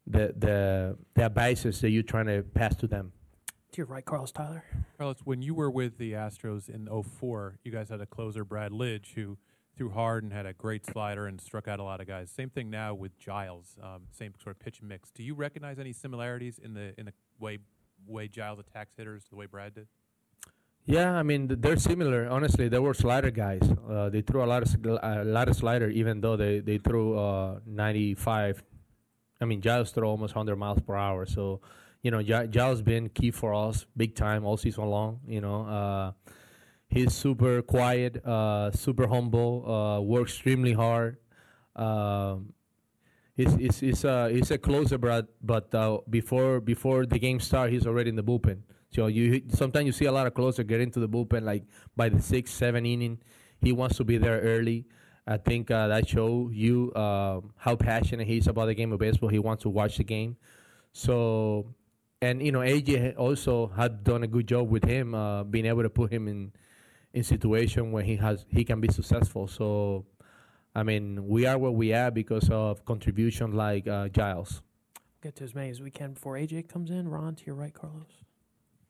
the 0.06 0.36
the 0.38 0.96
the 1.16 1.24
advices 1.24 1.82
that 1.82 1.90
you're 1.90 2.04
trying 2.04 2.28
to 2.28 2.44
pass 2.44 2.76
to 2.76 2.86
them. 2.86 3.12
To 3.72 3.78
your 3.78 3.88
right, 3.88 4.06
Carlos 4.06 4.32
Tyler. 4.32 4.64
Carlos, 5.00 5.18
when 5.24 5.42
you 5.42 5.56
were 5.56 5.72
with 5.72 5.98
the 5.98 6.12
Astros 6.14 6.70
in 6.70 6.88
04, 6.88 7.58
you 7.64 7.72
guys 7.72 7.90
had 7.90 8.02
a 8.02 8.06
closer, 8.06 8.46
Brad 8.46 8.72
Lidge, 8.72 9.16
who 9.16 9.36
threw 9.76 9.90
hard 9.90 10.24
and 10.24 10.32
had 10.32 10.46
a 10.46 10.54
great 10.54 10.86
slider 10.86 11.26
and 11.26 11.42
struck 11.42 11.68
out 11.68 11.80
a 11.80 11.84
lot 11.84 12.02
of 12.02 12.08
guys. 12.08 12.30
Same 12.30 12.50
thing 12.50 12.70
now 12.70 12.94
with 12.94 13.18
Giles, 13.18 13.78
um, 13.82 14.04
same 14.12 14.34
sort 14.44 14.56
of 14.56 14.60
pitch 14.60 14.82
mix. 14.84 15.10
Do 15.10 15.24
you 15.24 15.34
recognize 15.34 15.80
any 15.80 15.94
similarities 15.94 16.60
in 16.64 16.76
the 16.76 16.94
in 17.00 17.06
the 17.08 17.14
way 17.40 17.60
way 18.08 18.28
Giles 18.28 18.60
attacks 18.60 18.94
hitters 18.98 19.26
the 19.30 19.36
way 19.36 19.46
Brad 19.46 19.74
did? 19.76 19.88
Yeah, 20.86 21.14
I 21.14 21.24
mean 21.24 21.48
they're 21.60 21.78
similar. 21.78 22.30
Honestly, 22.30 22.70
they 22.70 22.80
were 22.80 22.94
slider 22.94 23.30
guys. 23.30 23.62
Uh, 23.90 24.10
they 24.10 24.22
threw 24.22 24.42
a 24.44 24.46
lot 24.48 24.64
of 24.64 24.74
a 25.04 25.24
lot 25.26 25.50
of 25.50 25.56
slider, 25.56 25.90
even 25.90 26.22
though 26.22 26.38
they 26.38 26.60
they 26.60 26.78
threw 26.78 27.18
uh, 27.18 27.60
95. 27.66 28.64
I 29.42 29.46
mean, 29.46 29.62
Giles 29.62 29.92
threw 29.92 30.08
almost 30.08 30.34
100 30.34 30.56
miles 30.56 30.80
per 30.82 30.96
hour. 30.96 31.26
So, 31.26 31.62
you 32.02 32.10
know, 32.10 32.24
Gi- 32.24 32.48
Giles 32.48 32.82
been 32.82 33.10
key 33.10 33.32
for 33.32 33.54
us, 33.54 33.86
big 33.96 34.16
time 34.16 34.46
all 34.46 34.58
season 34.58 34.86
long. 34.86 35.20
You 35.28 35.42
know, 35.42 35.62
uh, 35.68 36.12
he's 36.88 37.14
super 37.14 37.62
quiet, 37.62 38.26
uh, 38.26 38.72
super 38.72 39.08
humble, 39.08 39.70
uh, 39.70 40.00
works 40.02 40.32
extremely 40.32 40.74
hard. 40.74 41.18
Um, 41.76 42.54
he's 43.38 43.54
he's 43.54 43.80
he's 43.80 44.04
a 44.04 44.30
he's 44.30 44.52
a 44.52 44.58
closer, 44.58 44.98
but 44.98 45.28
but 45.42 45.74
uh, 45.74 46.00
before 46.10 46.60
before 46.60 47.06
the 47.06 47.20
game 47.20 47.40
start, 47.40 47.72
he's 47.72 47.86
already 47.88 48.10
in 48.10 48.16
the 48.16 48.24
bullpen. 48.24 48.64
So 48.90 49.08
you 49.08 49.44
sometimes 49.50 49.86
you 49.86 49.92
see 49.92 50.06
a 50.06 50.12
lot 50.12 50.28
of 50.28 50.34
closer 50.34 50.64
get 50.64 50.82
into 50.82 51.00
the 51.00 51.08
bullpen 51.08 51.44
like 51.44 51.64
by 51.96 52.10
the 52.10 52.22
sixth, 52.22 52.56
seven 52.56 52.86
inning. 52.86 53.20
He 53.62 53.72
wants 53.72 53.98
to 53.98 54.04
be 54.04 54.18
there 54.18 54.42
early. 54.42 54.86
I 55.26 55.38
think 55.38 55.70
uh, 55.70 55.90
that 55.90 56.08
show 56.08 56.50
you 56.54 56.92
uh, 56.94 57.42
how 57.58 57.76
passionate 57.76 58.28
he 58.28 58.38
is 58.38 58.48
about 58.48 58.68
the 58.68 58.74
game 58.74 58.94
of 58.94 59.00
baseball. 59.00 59.30
He 59.30 59.40
wants 59.40 59.64
to 59.64 59.70
watch 59.70 59.98
the 59.98 60.06
game. 60.06 60.38
So, 60.94 61.76
and 62.22 62.42
you 62.42 62.52
know, 62.52 62.60
AJ 62.60 63.18
also 63.18 63.68
had 63.68 64.04
done 64.04 64.24
a 64.24 64.28
good 64.28 64.48
job 64.48 64.70
with 64.70 64.86
him, 64.86 65.14
uh, 65.14 65.44
being 65.44 65.66
able 65.66 65.84
to 65.84 65.90
put 65.90 66.12
him 66.12 66.28
in 66.28 66.54
in 67.14 67.24
situation 67.24 67.92
where 67.92 68.04
he 68.04 68.16
has 68.16 68.46
he 68.50 68.64
can 68.64 68.80
be 68.80 68.88
successful. 68.88 69.48
So, 69.48 70.06
I 70.76 70.84
mean, 70.84 71.28
we 71.28 71.46
are 71.46 71.58
where 71.58 71.72
we 71.72 71.94
are 71.94 72.12
because 72.12 72.50
of 72.50 72.86
contributions 72.86 73.54
like 73.56 73.88
uh, 73.88 74.10
Giles. 74.10 74.62
Get 75.24 75.36
to 75.38 75.44
as 75.44 75.56
many 75.56 75.70
as 75.70 75.82
we 75.82 75.90
can 75.90 76.14
before 76.14 76.36
AJ 76.36 76.70
comes 76.70 76.92
in. 76.92 77.08
Ron, 77.08 77.36
to 77.36 77.46
your 77.46 77.56
right, 77.56 77.74
Carlos. 77.74 78.24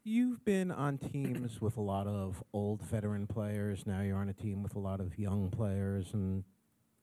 You've 0.03 0.43
been 0.45 0.71
on 0.71 0.97
teams 0.97 1.59
with 1.61 1.77
a 1.77 1.81
lot 1.81 2.07
of 2.07 2.43
old 2.53 2.81
veteran 2.83 3.27
players. 3.27 3.85
Now 3.85 4.01
you're 4.01 4.17
on 4.17 4.29
a 4.29 4.33
team 4.33 4.63
with 4.63 4.75
a 4.75 4.79
lot 4.79 4.99
of 4.99 5.17
young 5.17 5.49
players, 5.49 6.13
and 6.13 6.43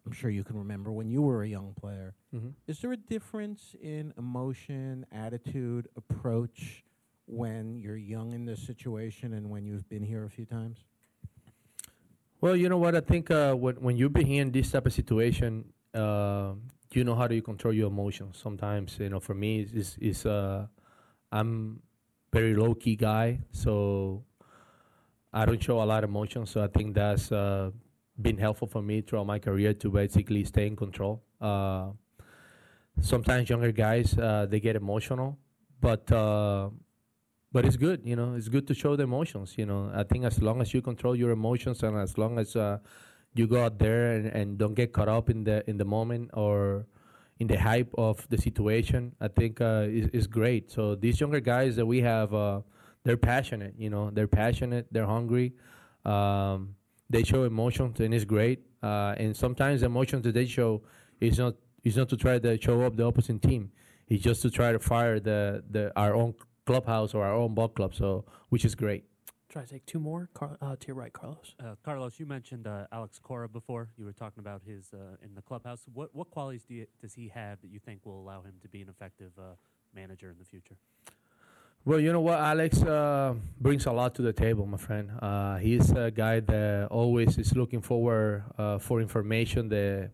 I'm 0.07 0.13
sure 0.13 0.31
you 0.31 0.45
can 0.45 0.57
remember 0.57 0.93
when 0.93 1.09
you 1.09 1.23
were 1.23 1.43
a 1.43 1.49
young 1.49 1.75
player. 1.75 2.15
Mhm. 2.35 2.55
Is 2.67 2.81
there 2.81 2.93
a 2.93 2.97
difference 2.97 3.75
in 3.81 4.13
emotion, 4.19 5.07
attitude, 5.13 5.89
approach 5.97 6.85
when 7.27 7.77
you're 7.77 7.97
young 7.97 8.33
in 8.33 8.45
this 8.45 8.61
situation 8.63 9.33
and 9.33 9.49
when 9.51 9.65
you've 9.65 9.89
been 9.89 10.03
here 10.03 10.25
a 10.25 10.31
few 10.31 10.45
times? 10.45 10.85
Well, 12.45 12.57
you 12.57 12.69
know 12.69 12.77
what? 12.77 12.95
I 12.95 13.01
think 13.01 13.31
uh, 13.31 13.55
when 13.55 13.77
when 13.77 13.97
you 13.97 14.11
be 14.11 14.37
in 14.37 14.53
this 14.53 14.71
type 14.71 14.85
of 14.85 14.93
situation, 14.93 15.65
uh, 15.95 16.53
you 16.93 17.03
know 17.03 17.15
how 17.15 17.27
do 17.27 17.35
you 17.35 17.41
control 17.41 17.73
your 17.73 17.89
emotions. 17.89 18.37
Sometimes, 18.37 18.99
you 18.99 19.09
know, 19.09 19.19
for 19.19 19.33
me, 19.33 19.61
it's, 19.61 19.97
it's 19.99 20.27
uh, 20.27 20.67
I'm 21.33 21.81
very 22.35 22.55
low 22.55 22.75
key 22.75 22.97
guy, 22.97 23.41
so 23.51 24.25
I 25.33 25.47
don't 25.47 25.63
show 25.63 25.81
a 25.81 25.89
lot 25.89 26.05
of 26.05 26.11
emotion. 26.11 26.45
So 26.45 26.63
I 26.63 26.69
think 26.69 26.95
that's 26.95 27.33
uh, 27.33 27.71
been 28.21 28.37
helpful 28.37 28.69
for 28.69 28.83
me 28.83 29.01
throughout 29.01 29.27
my 29.27 29.39
career 29.39 29.73
to 29.73 29.89
basically 29.89 30.45
stay 30.45 30.67
in 30.67 30.77
control. 30.77 31.25
Uh, 31.41 31.93
sometimes 33.01 33.49
younger 33.49 33.73
guys 33.73 34.19
uh, 34.19 34.45
they 34.45 34.61
get 34.61 34.77
emotional, 34.77 35.39
but 35.81 36.13
uh, 36.13 36.69
but 37.55 37.65
it's 37.65 37.77
good, 37.77 38.01
you 38.05 38.17
know. 38.17 38.35
It's 38.35 38.49
good 38.49 38.67
to 38.67 38.75
show 38.75 38.97
the 38.97 39.05
emotions, 39.05 39.55
you 39.57 39.65
know. 39.65 39.89
I 39.95 40.03
think 40.03 40.25
as 40.25 40.43
long 40.43 40.61
as 40.61 40.75
you 40.75 40.83
control 40.83 41.15
your 41.15 41.31
emotions 41.31 41.85
and 41.85 41.97
as 41.97 42.19
long 42.19 42.37
as 42.41 42.57
uh, 42.57 42.79
you 43.33 43.47
go 43.47 43.63
out 43.65 43.79
there 43.79 44.11
and, 44.15 44.27
and 44.27 44.59
don't 44.59 44.75
get 44.75 44.93
caught 44.93 45.09
up 45.09 45.31
in 45.31 45.45
the 45.45 45.63
in 45.71 45.77
the 45.79 45.85
moment 45.85 46.33
or 46.35 46.85
in 47.39 47.47
the 47.47 47.57
hype 47.57 47.95
of 47.97 48.29
the 48.29 48.39
situation, 48.39 49.15
I 49.21 49.29
think 49.29 49.61
uh, 49.61 49.87
is 49.89 50.09
is 50.09 50.27
great. 50.27 50.73
So 50.73 50.97
these 50.97 51.21
younger 51.21 51.39
guys 51.39 51.77
that 51.77 51.87
we 51.87 52.01
have, 52.01 52.35
uh, 52.35 52.63
they're 53.05 53.17
passionate, 53.17 53.75
you 53.79 53.89
know. 53.89 54.11
They're 54.11 54.35
passionate. 54.43 54.89
They're 54.91 55.07
hungry. 55.07 55.53
Um, 56.05 56.75
they 57.09 57.23
show 57.23 57.45
emotions 57.45 58.01
and 58.01 58.13
it's 58.13 58.25
great. 58.25 58.67
Uh, 58.83 59.15
and 59.17 59.37
sometimes 59.37 59.83
the 59.83 59.87
emotions 59.87 60.25
that 60.25 60.35
they 60.35 60.47
show 60.47 60.83
is 61.21 61.39
not 61.39 61.55
is 61.85 61.97
not 61.97 62.09
to 62.09 62.17
try 62.17 62.41
to 62.41 62.61
show 62.61 62.83
up 62.83 62.97
the 62.97 63.07
opposing 63.07 63.39
team. 63.39 63.71
It's 64.09 64.25
just 64.25 64.43
to 64.43 64.51
try 64.51 64.73
to 64.73 64.81
fire 64.81 65.21
the, 65.21 65.63
the 65.71 65.93
our 65.97 66.15
own 66.17 66.35
clubhouse 66.67 67.15
or 67.15 67.25
our 67.25 67.35
own 67.35 67.55
ball 67.55 67.69
club. 67.69 67.95
So 67.95 68.25
which 68.49 68.65
is 68.65 68.75
great. 68.75 69.05
Try 69.49 69.63
to 69.63 69.69
take 69.69 69.87
two 69.87 70.01
more. 70.01 70.29
Car- 70.35 70.59
uh, 70.61 70.75
to 70.75 70.87
your 70.89 70.97
right, 70.97 71.13
Carlos. 71.13 71.55
Uh, 71.61 71.77
Carlos, 71.85 72.19
you 72.19 72.27
mentioned 72.27 72.67
uh, 72.67 72.87
Alex 72.91 73.21
Cora 73.21 73.49
before. 73.49 73.89
You 73.97 74.05
were 74.05 74.13
talking 74.13 74.41
about 74.41 74.63
his 74.67 74.91
uh, 74.93 75.17
in 75.23 75.35
the 75.35 75.43
clubhouse. 75.43 75.83
What 75.93 76.13
what 76.13 76.31
qualities 76.31 76.65
do 76.65 76.75
you, 76.75 76.87
does 77.01 77.15
he 77.15 77.29
have 77.29 77.61
that 77.61 77.69
you 77.69 77.79
think 77.79 78.05
will 78.05 78.21
allow 78.21 78.43
him 78.43 78.55
to 78.63 78.69
be 78.69 78.83
an 78.83 78.89
effective 78.89 79.31
uh, 79.39 79.55
manager 79.95 80.29
in 80.31 80.39
the 80.39 80.45
future? 80.45 80.77
Well, 81.87 82.01
you 82.01 82.13
know 82.15 82.23
what, 82.23 82.39
Alex 82.39 82.83
uh, 82.83 83.35
brings 83.61 83.85
a 83.85 83.93
lot 83.93 84.15
to 84.15 84.23
the 84.23 84.33
table, 84.33 84.65
my 84.65 84.79
friend. 84.79 85.11
Uh, 85.21 85.59
he's 85.59 85.91
a 85.91 86.11
guy 86.11 86.41
that 86.41 86.89
always 86.91 87.37
is 87.37 87.55
looking 87.55 87.83
forward 87.83 88.45
uh, 88.57 88.79
for 88.79 89.03
information 89.03 89.69
that 89.69 90.11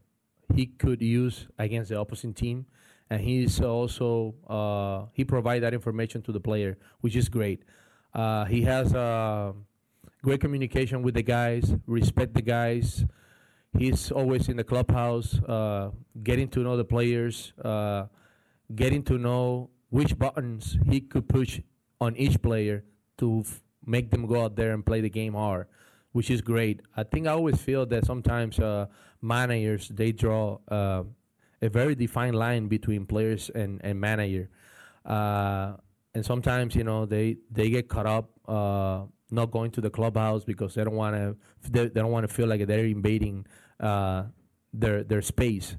he 0.52 0.66
could 0.66 1.00
use 1.00 1.46
against 1.60 1.90
the 1.90 2.00
opposing 2.00 2.34
team, 2.34 2.66
and 3.10 3.20
he's 3.20 3.60
also 3.60 4.34
uh, 4.48 5.06
he 5.12 5.24
provide 5.24 5.62
that 5.62 5.74
information 5.74 6.22
to 6.22 6.32
the 6.32 6.40
player, 6.40 6.78
which 7.00 7.16
is 7.16 7.28
great. 7.28 7.64
Uh, 8.14 8.44
he 8.44 8.62
has 8.62 8.94
uh, 8.94 9.52
great 10.22 10.40
communication 10.40 11.02
with 11.02 11.14
the 11.14 11.22
guys, 11.22 11.74
respect 11.86 12.34
the 12.34 12.42
guys. 12.42 13.04
He's 13.76 14.10
always 14.10 14.48
in 14.48 14.56
the 14.56 14.64
clubhouse, 14.64 15.38
uh, 15.42 15.90
getting 16.22 16.48
to 16.50 16.60
know 16.60 16.76
the 16.76 16.84
players, 16.84 17.52
uh, 17.62 18.06
getting 18.74 19.02
to 19.04 19.18
know 19.18 19.70
which 19.90 20.18
buttons 20.18 20.78
he 20.86 21.00
could 21.00 21.28
push 21.28 21.60
on 22.00 22.16
each 22.16 22.40
player 22.42 22.84
to 23.18 23.42
f- 23.44 23.60
make 23.84 24.10
them 24.10 24.26
go 24.26 24.44
out 24.44 24.56
there 24.56 24.72
and 24.72 24.86
play 24.86 25.00
the 25.00 25.10
game 25.10 25.34
hard, 25.34 25.66
which 26.12 26.30
is 26.30 26.40
great. 26.40 26.80
I 26.96 27.02
think 27.04 27.26
I 27.26 27.32
always 27.32 27.60
feel 27.60 27.86
that 27.86 28.06
sometimes 28.06 28.58
managers 29.22 29.88
they 29.88 30.12
draw 30.12 30.58
a 31.62 31.68
very 31.68 31.94
defined 31.94 32.36
line 32.36 32.68
between 32.68 33.06
players 33.06 33.50
and 33.54 33.80
and 33.84 34.00
manager, 34.00 34.48
uh, 35.04 35.74
and 36.14 36.24
sometimes 36.24 36.74
you 36.74 36.84
know 36.84 37.06
they 37.06 37.36
they 37.50 37.70
get 37.70 37.88
caught 37.88 38.06
up 38.06 38.30
uh, 38.48 39.04
not 39.30 39.50
going 39.50 39.70
to 39.72 39.80
the 39.80 39.90
clubhouse 39.90 40.44
because 40.44 40.74
they 40.74 40.84
don't 40.84 40.96
want 40.96 41.16
to 41.16 41.36
they, 41.70 41.88
they 41.88 42.00
don't 42.00 42.10
want 42.10 42.28
to 42.28 42.32
feel 42.34 42.46
like 42.46 42.66
they're 42.66 42.86
invading 42.86 43.46
uh, 43.80 44.24
their 44.72 45.02
their 45.04 45.22
space. 45.22 45.76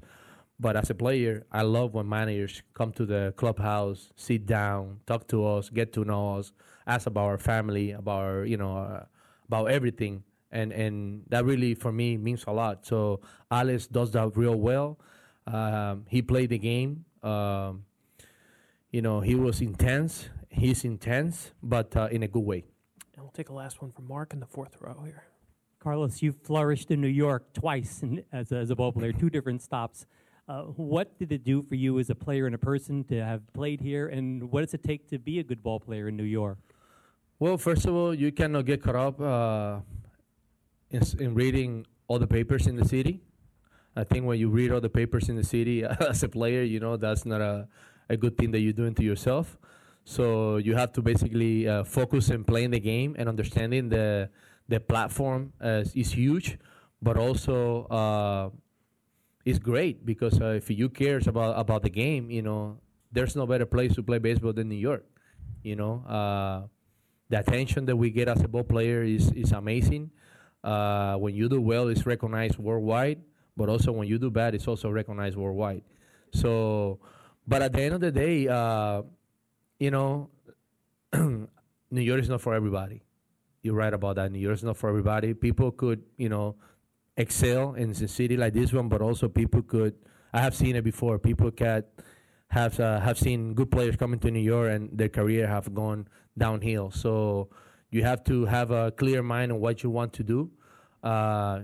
But 0.59 0.77
as 0.77 0.91
a 0.91 0.95
player, 0.95 1.47
I 1.51 1.63
love 1.63 1.95
when 1.95 2.07
managers 2.07 2.61
come 2.75 2.91
to 2.93 3.05
the 3.05 3.33
clubhouse, 3.35 4.11
sit 4.15 4.45
down, 4.45 4.99
talk 5.07 5.27
to 5.29 5.43
us, 5.43 5.69
get 5.69 5.91
to 5.93 6.05
know 6.05 6.37
us, 6.37 6.53
ask 6.85 7.07
about 7.07 7.25
our 7.25 7.39
family, 7.39 7.91
about 7.91 8.21
our, 8.21 8.45
you 8.45 8.57
know, 8.57 8.77
uh, 8.77 9.05
about 9.47 9.71
everything, 9.71 10.23
and 10.51 10.71
and 10.71 11.23
that 11.29 11.45
really 11.45 11.73
for 11.73 11.91
me 11.91 12.15
means 12.15 12.43
a 12.47 12.51
lot. 12.53 12.85
So 12.85 13.21
Alex 13.49 13.87
does 13.87 14.11
that 14.11 14.37
real 14.37 14.55
well. 14.55 14.99
Um, 15.47 16.05
he 16.07 16.21
played 16.21 16.49
the 16.49 16.57
game. 16.57 17.05
Um, 17.23 17.83
you 18.91 19.01
know, 19.01 19.21
he 19.21 19.35
was 19.35 19.61
intense. 19.61 20.29
He's 20.49 20.83
intense, 20.83 21.51
but 21.63 21.95
uh, 21.95 22.09
in 22.11 22.23
a 22.23 22.27
good 22.27 22.43
way. 22.43 22.65
And 23.15 23.23
we'll 23.23 23.31
take 23.31 23.49
a 23.49 23.53
last 23.53 23.81
one 23.81 23.91
from 23.91 24.07
Mark 24.07 24.33
in 24.33 24.39
the 24.39 24.45
fourth 24.45 24.77
row 24.81 25.01
here. 25.05 25.23
Carlos, 25.79 26.21
you 26.21 26.31
flourished 26.31 26.91
in 26.91 27.01
New 27.01 27.07
York 27.07 27.53
twice 27.53 28.03
in, 28.03 28.23
as, 28.31 28.51
a, 28.51 28.57
as 28.57 28.69
a 28.69 28.75
ball 28.75 28.91
player, 28.91 29.11
two 29.11 29.29
different 29.29 29.61
stops. 29.61 30.05
Uh, 30.47 30.63
what 30.63 31.17
did 31.17 31.31
it 31.31 31.43
do 31.43 31.63
for 31.63 31.75
you 31.75 31.97
as 31.99 32.09
a 32.09 32.15
player 32.15 32.45
and 32.45 32.53
a 32.53 32.57
person 32.57 33.03
to 33.05 33.23
have 33.23 33.41
played 33.53 33.79
here, 33.79 34.07
and 34.09 34.51
what 34.51 34.61
does 34.61 34.73
it 34.73 34.83
take 34.83 35.07
to 35.09 35.17
be 35.17 35.39
a 35.39 35.43
good 35.43 35.63
ball 35.63 35.79
player 35.79 36.07
in 36.07 36.17
New 36.17 36.23
York? 36.23 36.57
Well, 37.39 37.57
first 37.57 37.85
of 37.85 37.95
all, 37.95 38.13
you 38.13 38.31
cannot 38.31 38.65
get 38.65 38.83
caught 38.83 38.95
up 38.95 39.21
uh, 39.21 39.79
in, 40.91 41.01
in 41.19 41.33
reading 41.33 41.87
all 42.07 42.19
the 42.19 42.27
papers 42.27 42.67
in 42.67 42.75
the 42.75 42.85
city. 42.85 43.21
I 43.95 44.03
think 44.03 44.25
when 44.25 44.39
you 44.39 44.49
read 44.49 44.71
all 44.71 44.81
the 44.81 44.89
papers 44.89 45.29
in 45.29 45.35
the 45.35 45.43
city 45.43 45.83
as 46.09 46.23
a 46.23 46.29
player, 46.29 46.63
you 46.63 46.79
know 46.79 46.97
that's 46.97 47.25
not 47.25 47.41
a, 47.41 47.67
a 48.09 48.17
good 48.17 48.37
thing 48.37 48.51
that 48.51 48.59
you're 48.59 48.73
doing 48.73 48.95
to 48.95 49.03
yourself. 49.03 49.57
So 50.03 50.57
you 50.57 50.75
have 50.75 50.93
to 50.93 51.01
basically 51.01 51.67
uh, 51.67 51.83
focus 51.83 52.31
on 52.31 52.43
playing 52.43 52.71
the 52.71 52.79
game 52.79 53.15
and 53.17 53.29
understanding 53.29 53.89
the 53.89 54.29
the 54.67 54.79
platform 54.79 55.53
uh, 55.61 55.83
is 55.93 56.13
huge, 56.13 56.57
but 57.01 57.17
also 57.17 57.85
uh, 57.87 58.49
great 59.59 60.05
because 60.05 60.39
uh, 60.39 60.55
if 60.57 60.69
you 60.69 60.89
cares 60.89 61.27
about 61.27 61.59
about 61.59 61.83
the 61.83 61.89
game, 61.89 62.31
you 62.31 62.41
know 62.41 62.79
there's 63.11 63.35
no 63.35 63.45
better 63.45 63.65
place 63.65 63.93
to 63.95 64.03
play 64.03 64.17
baseball 64.17 64.53
than 64.53 64.69
New 64.69 64.75
York. 64.75 65.05
You 65.63 65.75
know, 65.75 66.03
uh, 66.07 66.67
the 67.29 67.39
attention 67.39 67.85
that 67.85 67.95
we 67.95 68.09
get 68.09 68.27
as 68.27 68.41
a 68.41 68.47
ball 68.47 68.63
player 68.63 69.03
is 69.03 69.31
is 69.33 69.51
amazing. 69.51 70.11
Uh, 70.63 71.15
when 71.17 71.35
you 71.35 71.49
do 71.49 71.59
well, 71.59 71.89
it's 71.89 72.05
recognized 72.05 72.57
worldwide, 72.57 73.21
but 73.61 73.69
also 73.69 73.91
when 73.91 74.07
you 74.07 74.17
do 74.17 74.31
bad, 74.31 74.55
it's 74.55 74.67
also 74.67 74.89
recognized 74.89 75.37
worldwide. 75.37 75.83
So, 76.33 76.99
but 77.47 77.61
at 77.61 77.71
the 77.73 77.81
end 77.83 77.93
of 77.93 78.01
the 78.01 78.11
day, 78.11 78.47
uh, 78.47 79.03
you 79.79 79.91
know, 79.91 80.31
New 81.13 81.47
York 82.09 82.21
is 82.21 82.29
not 82.29 82.41
for 82.41 82.55
everybody. 82.55 83.03
You're 83.61 83.75
right 83.75 83.93
about 83.93 84.15
that. 84.15 84.31
New 84.31 84.39
York 84.39 84.55
is 84.55 84.63
not 84.63 84.77
for 84.77 84.89
everybody. 84.89 85.35
People 85.35 85.71
could, 85.71 86.01
you 86.17 86.27
know, 86.27 86.55
excel 87.17 87.75
in 87.75 87.91
a 87.91 88.07
city 88.07 88.35
like 88.35 88.53
this 88.53 88.73
one, 88.73 88.89
but 88.89 88.99
also 88.99 89.29
people 89.29 89.61
could. 89.61 89.93
I 90.33 90.41
have 90.41 90.55
seen 90.55 90.75
it 90.75 90.83
before. 90.83 91.19
People 91.19 91.51
can 91.51 91.83
have 92.47 92.79
uh, 92.79 92.99
have 92.99 93.19
seen 93.19 93.53
good 93.53 93.69
players 93.69 93.95
coming 93.95 94.19
to 94.21 94.31
New 94.31 94.39
York 94.39 94.71
and 94.71 94.89
their 94.91 95.09
career 95.09 95.45
have 95.45 95.71
gone 95.75 96.07
downhill. 96.35 96.89
So 96.89 97.49
you 97.91 98.01
have 98.03 98.23
to 98.23 98.45
have 98.45 98.71
a 98.71 98.89
clear 98.91 99.21
mind 99.21 99.51
on 99.51 99.59
what 99.59 99.83
you 99.83 99.91
want 99.91 100.13
to 100.13 100.23
do, 100.23 100.49
uh, 101.03 101.59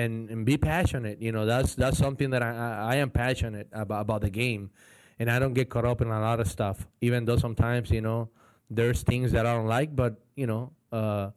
and 0.00 0.30
and 0.30 0.46
be 0.46 0.56
passionate. 0.56 1.20
You 1.20 1.32
know, 1.32 1.44
that's 1.46 1.74
that's 1.74 1.98
something 1.98 2.30
that 2.30 2.42
I 2.42 2.50
I, 2.92 2.94
am 2.96 3.10
passionate 3.10 3.68
about 3.72 4.02
about 4.02 4.20
the 4.22 4.30
game, 4.30 4.70
and 5.18 5.30
I 5.30 5.38
don't 5.38 5.54
get 5.54 5.68
caught 5.68 5.84
up 5.84 6.00
in 6.00 6.08
a 6.08 6.20
lot 6.20 6.40
of 6.40 6.48
stuff. 6.48 6.86
Even 7.00 7.24
though 7.24 7.36
sometimes 7.36 7.90
you 7.90 8.00
know 8.00 8.30
there's 8.68 9.02
things 9.02 9.32
that 9.32 9.46
I 9.46 9.52
don't 9.54 9.66
like, 9.66 9.94
but 9.94 10.20
you 10.34 10.46
know. 10.46 10.72
Uh, 10.90 11.30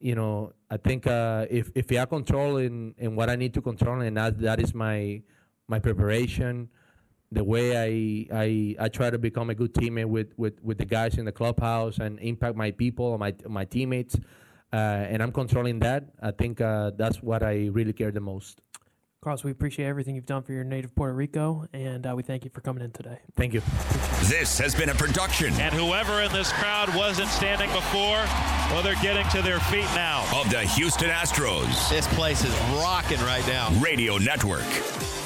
you 0.00 0.14
know, 0.14 0.52
I 0.68 0.76
think 0.76 1.06
uh, 1.06 1.46
if 1.48 1.70
if 1.74 1.90
I 1.90 2.04
control 2.04 2.58
in, 2.58 2.94
in 2.98 3.16
what 3.16 3.30
I 3.30 3.36
need 3.36 3.54
to 3.54 3.62
control, 3.62 4.02
and 4.02 4.16
that 4.18 4.38
that 4.40 4.60
is 4.60 4.74
my 4.74 5.22
my 5.66 5.78
preparation, 5.78 6.68
the 7.32 7.42
way 7.42 7.72
I 7.72 8.26
I, 8.30 8.76
I 8.84 8.88
try 8.88 9.08
to 9.08 9.18
become 9.18 9.48
a 9.48 9.54
good 9.54 9.72
teammate 9.72 10.06
with, 10.06 10.32
with, 10.36 10.62
with 10.62 10.76
the 10.76 10.84
guys 10.84 11.16
in 11.16 11.24
the 11.24 11.32
clubhouse 11.32 11.98
and 11.98 12.18
impact 12.20 12.54
my 12.56 12.70
people, 12.70 13.16
my 13.16 13.34
my 13.48 13.64
teammates, 13.64 14.16
and 14.76 15.22
I'm 15.22 15.32
controlling 15.32 15.78
that. 15.80 16.04
I 16.22 16.30
think 16.30 16.60
uh, 16.60 16.90
that's 16.96 17.22
what 17.22 17.42
I 17.42 17.66
really 17.72 17.92
care 17.92 18.10
the 18.10 18.20
most. 18.20 18.60
Carlos, 19.22 19.42
we 19.42 19.50
appreciate 19.52 19.86
everything 19.86 20.14
you've 20.16 20.26
done 20.26 20.42
for 20.42 20.52
your 20.52 20.64
native 20.64 20.94
Puerto 20.94 21.14
Rico, 21.14 21.66
and 21.72 22.06
uh, 22.06 22.12
we 22.14 22.22
thank 22.22 22.44
you 22.44 22.50
for 22.52 22.60
coming 22.60 22.84
in 22.84 22.90
today. 22.90 23.18
Thank 23.36 23.54
you. 23.54 23.62
This 24.24 24.58
has 24.58 24.74
been 24.74 24.90
a 24.90 24.94
production 24.94 25.54
And 25.54 25.72
whoever 25.72 26.20
in 26.20 26.30
this 26.32 26.52
crowd 26.52 26.94
wasn't 26.94 27.28
standing 27.30 27.70
before, 27.70 28.22
well, 28.70 28.82
they're 28.82 29.00
getting 29.00 29.26
to 29.30 29.40
their 29.40 29.60
feet 29.60 29.88
now. 29.94 30.26
of 30.38 30.50
the 30.50 30.60
Houston 30.60 31.08
Astros 31.08 31.88
This 31.88 32.06
place 32.14 32.44
is 32.44 32.52
rocking 32.82 33.20
right 33.20 33.46
now. 33.46 33.70
Radio 33.80 34.18
Network. 34.18 35.23